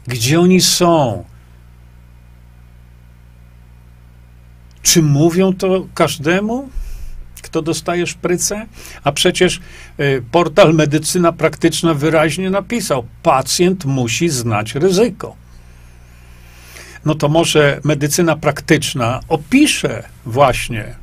[0.07, 1.25] Gdzie oni są?
[4.81, 6.69] Czy mówią to każdemu,
[7.45, 8.65] kto dostaje szprycę?
[9.03, 9.59] A przecież
[9.99, 15.35] y, portal Medycyna Praktyczna wyraźnie napisał: pacjent musi znać ryzyko.
[17.05, 20.95] No to może medycyna praktyczna opisze właśnie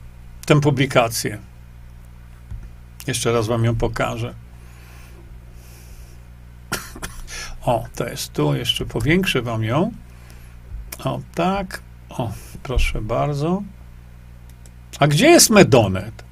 [0.46, 1.38] tę publikację.
[3.06, 4.34] Jeszcze raz wam ją pokażę.
[7.64, 9.92] O, to jest tu, jeszcze powiększę wam ją.
[11.04, 11.82] O, tak.
[12.08, 12.32] O,
[12.62, 13.62] proszę bardzo.
[14.98, 16.24] A gdzie jest Medonet?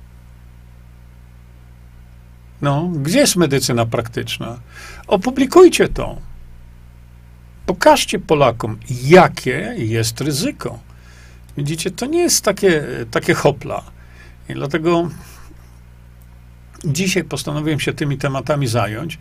[2.62, 4.58] No, gdzie jest medycyna praktyczna?
[5.06, 6.18] Opublikujcie to.
[7.66, 10.78] Pokażcie Polakom, jakie jest ryzyko.
[11.56, 13.82] Widzicie, to nie jest takie, takie hopla.
[14.48, 15.08] I dlatego
[16.84, 19.18] dzisiaj postanowiłem się tymi tematami zająć,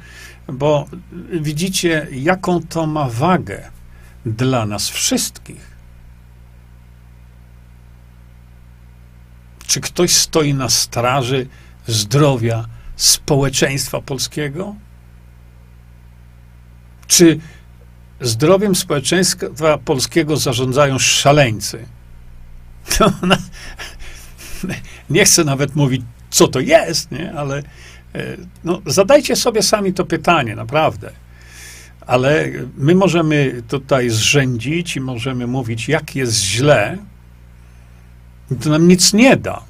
[0.47, 0.85] bo
[1.41, 3.71] widzicie, jaką to ma wagę
[4.25, 5.69] dla nas wszystkich.
[9.67, 11.47] Czy ktoś stoi na straży
[11.87, 12.65] zdrowia
[12.99, 14.75] społeczeństwa polskiego?
[17.07, 17.39] Czy
[18.21, 21.85] zdrowiem społeczeństwa polskiego zarządzają szaleńcy?
[24.63, 24.75] No,
[25.09, 27.33] nie chcę nawet mówić, co to jest, nie?
[27.33, 27.57] ale
[28.15, 31.11] e, no, zadajcie sobie sami to pytanie, naprawdę.
[32.07, 36.97] Ale my możemy tutaj zrzędzić i możemy mówić, jak jest źle,
[38.61, 39.68] to nam nic nie da.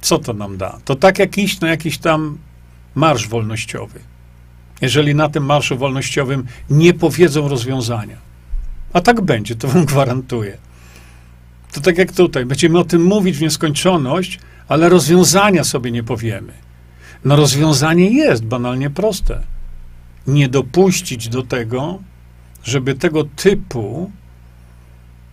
[0.00, 0.78] Co to nam da?
[0.84, 2.38] To tak jak iść na jakiś tam
[2.94, 4.00] marsz wolnościowy.
[4.80, 8.16] Jeżeli na tym marszu wolnościowym nie powiedzą rozwiązania.
[8.92, 10.58] A tak będzie, to wam gwarantuję.
[11.72, 16.52] To tak jak tutaj, będziemy o tym mówić w nieskończoność, ale rozwiązania sobie nie powiemy.
[17.24, 19.40] No rozwiązanie jest banalnie proste.
[20.26, 21.98] Nie dopuścić do tego,
[22.64, 24.10] żeby tego typu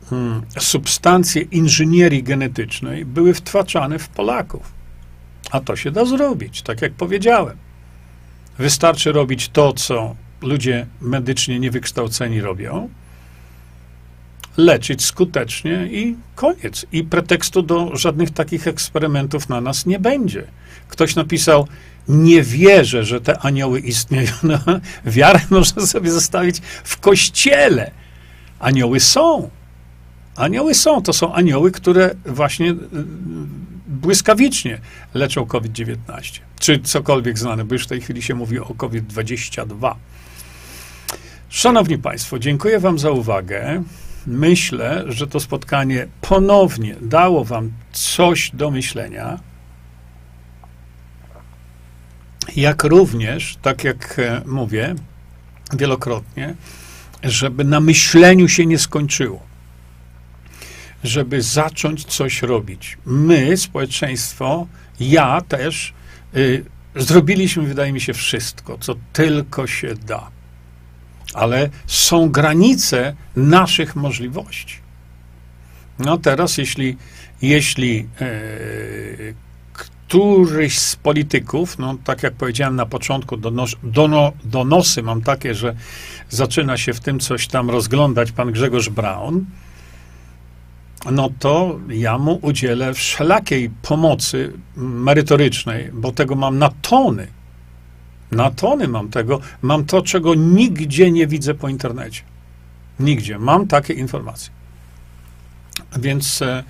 [0.09, 4.73] hmm, substancje inżynierii genetycznej były wtłaczane w Polaków.
[5.51, 7.57] A to się da zrobić, tak jak powiedziałem.
[8.57, 12.89] Wystarczy robić to, co ludzie medycznie niewykształceni robią,
[14.57, 16.85] leczyć skutecznie i koniec.
[16.91, 20.43] I pretekstu do żadnych takich eksperymentów na nas nie będzie.
[20.87, 21.67] Ktoś napisał,
[22.07, 24.31] nie wierzę, że te anioły istnieją.
[24.43, 24.59] No,
[25.05, 27.91] wiarę można sobie zostawić w kościele.
[28.59, 29.49] Anioły są.
[30.35, 32.75] Anioły są, to są anioły, które właśnie y,
[33.87, 34.81] błyskawicznie
[35.13, 35.97] leczą COVID-19,
[36.59, 39.95] czy cokolwiek znane, bo już w tej chwili się mówi o COVID-22.
[41.49, 43.83] Szanowni Państwo, dziękuję Wam za uwagę.
[44.27, 49.39] Myślę, że to spotkanie ponownie dało Wam coś do myślenia.
[52.55, 54.95] Jak również, tak jak e, mówię
[55.73, 56.55] wielokrotnie,
[57.23, 59.54] żeby na myśleniu się nie skończyło.
[61.05, 62.97] Żeby zacząć coś robić.
[63.05, 64.67] My, społeczeństwo,
[64.99, 65.93] ja też,
[66.35, 70.31] y, zrobiliśmy, wydaje mi się, wszystko, co tylko się da.
[71.33, 74.77] Ale są granice naszych możliwości.
[75.99, 76.97] No teraz, jeśli,
[77.41, 78.27] jeśli e,
[79.73, 85.75] któryś z polityków, no tak jak powiedziałem na początku, donos, dono, donosy mam takie, że
[86.29, 89.45] zaczyna się w tym coś tam rozglądać pan Grzegorz Braun,
[91.11, 97.27] no to ja mu udzielę wszelakiej pomocy merytorycznej, bo tego mam na tony.
[98.31, 99.39] Na tony mam tego.
[99.61, 102.21] Mam to, czego nigdzie nie widzę po internecie.
[102.99, 103.39] Nigdzie.
[103.39, 104.49] Mam takie informacje.
[105.97, 106.63] Więc e,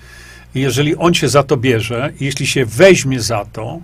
[0.54, 3.80] jeżeli on się za to bierze, jeśli się weźmie za to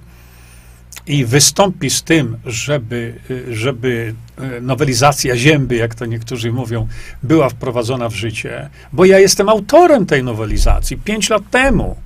[1.06, 3.14] i wystąpi z tym, żeby,
[3.50, 6.88] żeby e, nowelizacja zięby, jak to niektórzy mówią,
[7.22, 11.96] była wprowadzona w życie, bo ja jestem autorem tej nowelizacji pięć lat temu.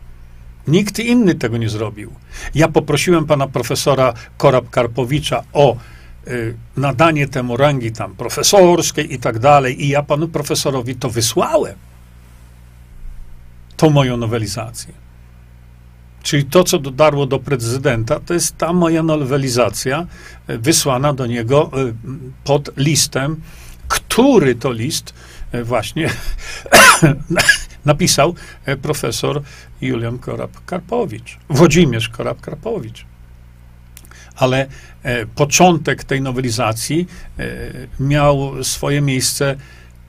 [0.69, 2.13] Nikt inny tego nie zrobił.
[2.55, 5.77] Ja poprosiłem pana profesora Korab-Karpowicza o
[6.29, 11.75] y, nadanie temu rangi tam profesorskiej i tak dalej, i ja panu profesorowi to wysłałem
[13.77, 15.06] tą moją nowelizację.
[16.27, 20.07] Czyli to, co dotarło do prezydenta, to jest ta moja nowelizacja
[20.47, 21.93] e, wysłana do niego e,
[22.45, 23.41] pod listem,
[23.89, 25.15] który to list
[25.53, 26.11] e, właśnie
[27.85, 28.35] napisał
[28.83, 29.43] profesor
[29.81, 33.05] Julian Korab-Karpowicz, Włodzimierz Korab-Karpowicz.
[34.37, 34.67] Ale
[35.35, 37.07] początek tej nowelizacji
[38.01, 39.57] miał swoje miejsce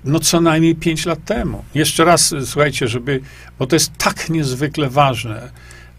[0.03, 1.63] no co najmniej 5 lat temu.
[1.73, 3.21] Jeszcze raz, słuchajcie, żeby,
[3.59, 5.49] bo to jest tak niezwykle ważne.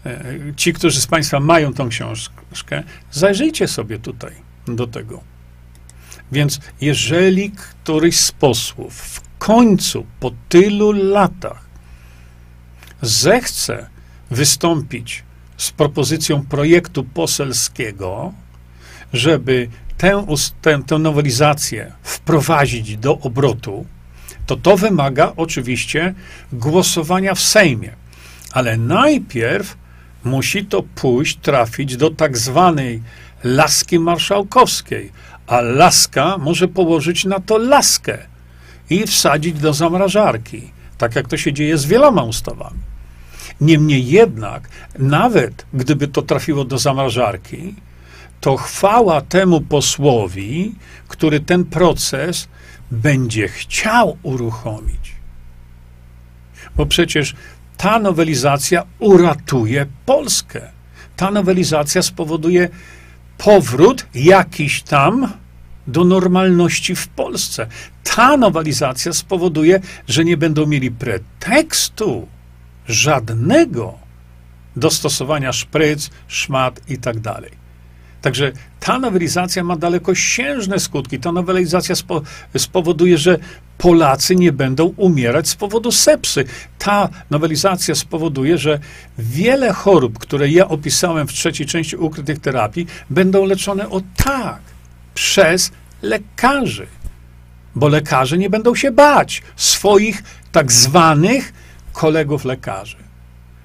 [0.05, 4.31] E, ci, którzy z Państwa mają tą książkę, zajrzyjcie sobie tutaj
[4.67, 5.21] do tego.
[6.31, 11.65] Więc jeżeli któryś z posłów w końcu, po tylu latach,
[13.01, 13.89] zechce
[14.31, 15.23] wystąpić
[15.57, 18.33] z propozycją projektu poselskiego,
[19.13, 20.25] żeby tę,
[20.61, 23.85] tę, tę nowelizację wprowadzić do obrotu,
[24.45, 26.13] to to wymaga oczywiście
[26.53, 27.95] głosowania w Sejmie.
[28.51, 29.77] Ale najpierw
[30.23, 33.01] musi to pójść, trafić do tak zwanej
[33.43, 35.11] laski marszałkowskiej,
[35.47, 38.17] a laska może położyć na to laskę
[38.89, 42.79] i wsadzić do zamrażarki, tak jak to się dzieje z wieloma ustawami.
[43.61, 47.75] Niemniej jednak, nawet gdyby to trafiło do zamrażarki,
[48.41, 50.75] to chwała temu posłowi,
[51.07, 52.47] który ten proces
[52.91, 55.15] będzie chciał uruchomić.
[56.75, 57.35] Bo przecież
[57.79, 60.61] ta nowelizacja uratuje Polskę.
[61.15, 62.69] Ta nowelizacja spowoduje
[63.37, 65.33] powrót jakiś tam
[65.87, 67.67] do normalności w Polsce.
[68.03, 72.27] Ta nowelizacja spowoduje, że nie będą mieli pretekstu
[72.87, 73.97] żadnego
[74.75, 77.51] do stosowania szpryc, szmat i tak dalej.
[78.21, 81.19] Także ta nowelizacja ma dalekosiężne skutki.
[81.19, 82.21] Ta nowelizacja spo,
[82.57, 83.39] spowoduje, że
[83.79, 86.45] Polacy nie będą umierać z powodu sepsy.
[86.77, 88.79] Ta nowelizacja spowoduje, że
[89.17, 94.61] wiele chorób, które ja opisałem w trzeciej części ukrytych terapii, będą leczone o tak
[95.13, 95.71] przez
[96.01, 96.87] lekarzy.
[97.75, 101.53] Bo lekarze nie będą się bać swoich tak zwanych
[101.93, 102.97] kolegów lekarzy.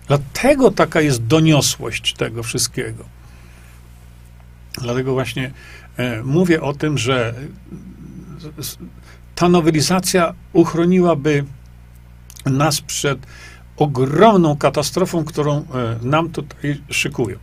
[0.07, 3.05] Dlatego taka jest doniosłość tego wszystkiego.
[4.83, 5.51] Dlatego właśnie
[5.97, 7.35] e, mówię o tym, że
[9.35, 11.45] ta nowelizacja uchroniłaby
[12.47, 13.19] nas przed
[13.77, 15.65] ogromną katastrofą, którą e,
[16.03, 17.39] nam tutaj szykują.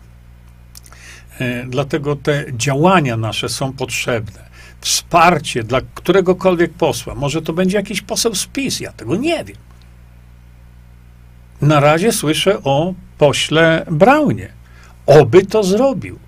[1.39, 4.51] E, dlatego te działania nasze są potrzebne.
[4.81, 7.15] Wsparcie dla któregokolwiek posła.
[7.15, 9.57] Może to będzie jakiś poseł z PiS, ja tego nie wiem.
[11.61, 14.49] Na razie słyszę o pośle Braunie.
[15.05, 16.19] Oby to zrobił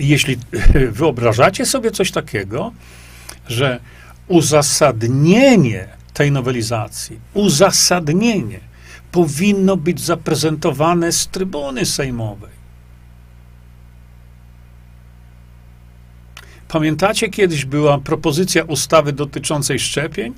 [0.00, 0.36] jeśli
[1.00, 2.72] wyobrażacie sobie coś takiego,
[3.48, 3.80] że
[4.30, 8.60] uzasadnienie tej nowelizacji, uzasadnienie
[9.12, 12.50] powinno być zaprezentowane z trybuny sejmowej.
[16.68, 20.34] Pamiętacie, kiedyś była propozycja ustawy dotyczącej szczepień?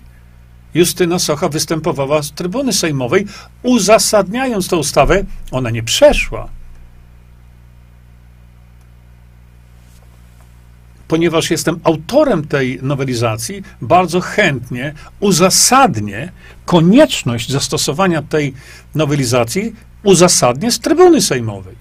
[0.74, 3.26] Justyna Socha występowała z trybuny sejmowej,
[3.62, 5.24] uzasadniając tę ustawę.
[5.50, 6.48] Ona nie przeszła.
[11.12, 16.32] Ponieważ jestem autorem tej nowelizacji, bardzo chętnie uzasadnię
[16.64, 18.54] konieczność zastosowania tej
[18.94, 21.76] nowelizacji, uzasadnię z trybuny sejmowej.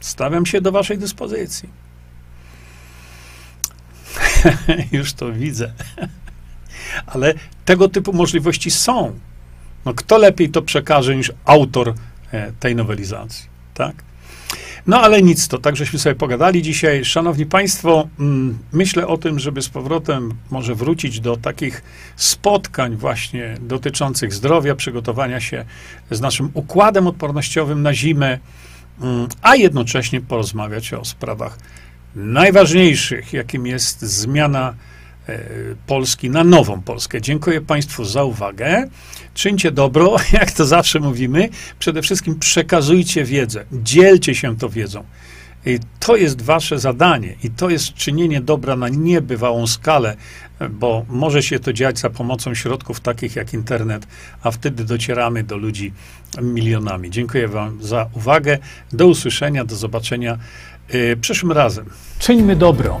[0.00, 1.68] Stawiam się do Waszej dyspozycji.
[4.92, 5.72] Już to widzę.
[7.12, 9.18] Ale tego typu możliwości są.
[9.84, 11.94] No, kto lepiej to przekaże niż autor
[12.32, 14.07] e, tej nowelizacji, tak?
[14.88, 17.04] No ale nic, to tak żeśmy sobie pogadali dzisiaj.
[17.04, 21.82] Szanowni Państwo, mm, myślę o tym, żeby z powrotem może wrócić do takich
[22.16, 25.64] spotkań właśnie dotyczących zdrowia, przygotowania się
[26.10, 28.38] z naszym układem odpornościowym na zimę,
[29.00, 31.58] mm, a jednocześnie porozmawiać o sprawach
[32.16, 34.74] najważniejszych, jakim jest zmiana
[35.86, 37.20] Polski na nową Polskę.
[37.20, 38.88] Dziękuję Państwu za uwagę.
[39.34, 41.48] Czyńcie dobro, jak to zawsze mówimy.
[41.78, 45.04] Przede wszystkim przekazujcie wiedzę, dzielcie się tą wiedzą.
[45.66, 50.16] I to jest wasze zadanie i to jest czynienie dobra na niebywałą skalę,
[50.70, 54.06] bo może się to dziać za pomocą środków takich jak internet,
[54.42, 55.92] a wtedy docieramy do ludzi
[56.42, 57.10] milionami.
[57.10, 58.58] Dziękuję wam za uwagę.
[58.92, 60.38] Do usłyszenia, do zobaczenia
[60.92, 61.90] yy, przyszłym razem.
[62.18, 63.00] Czyńmy dobro.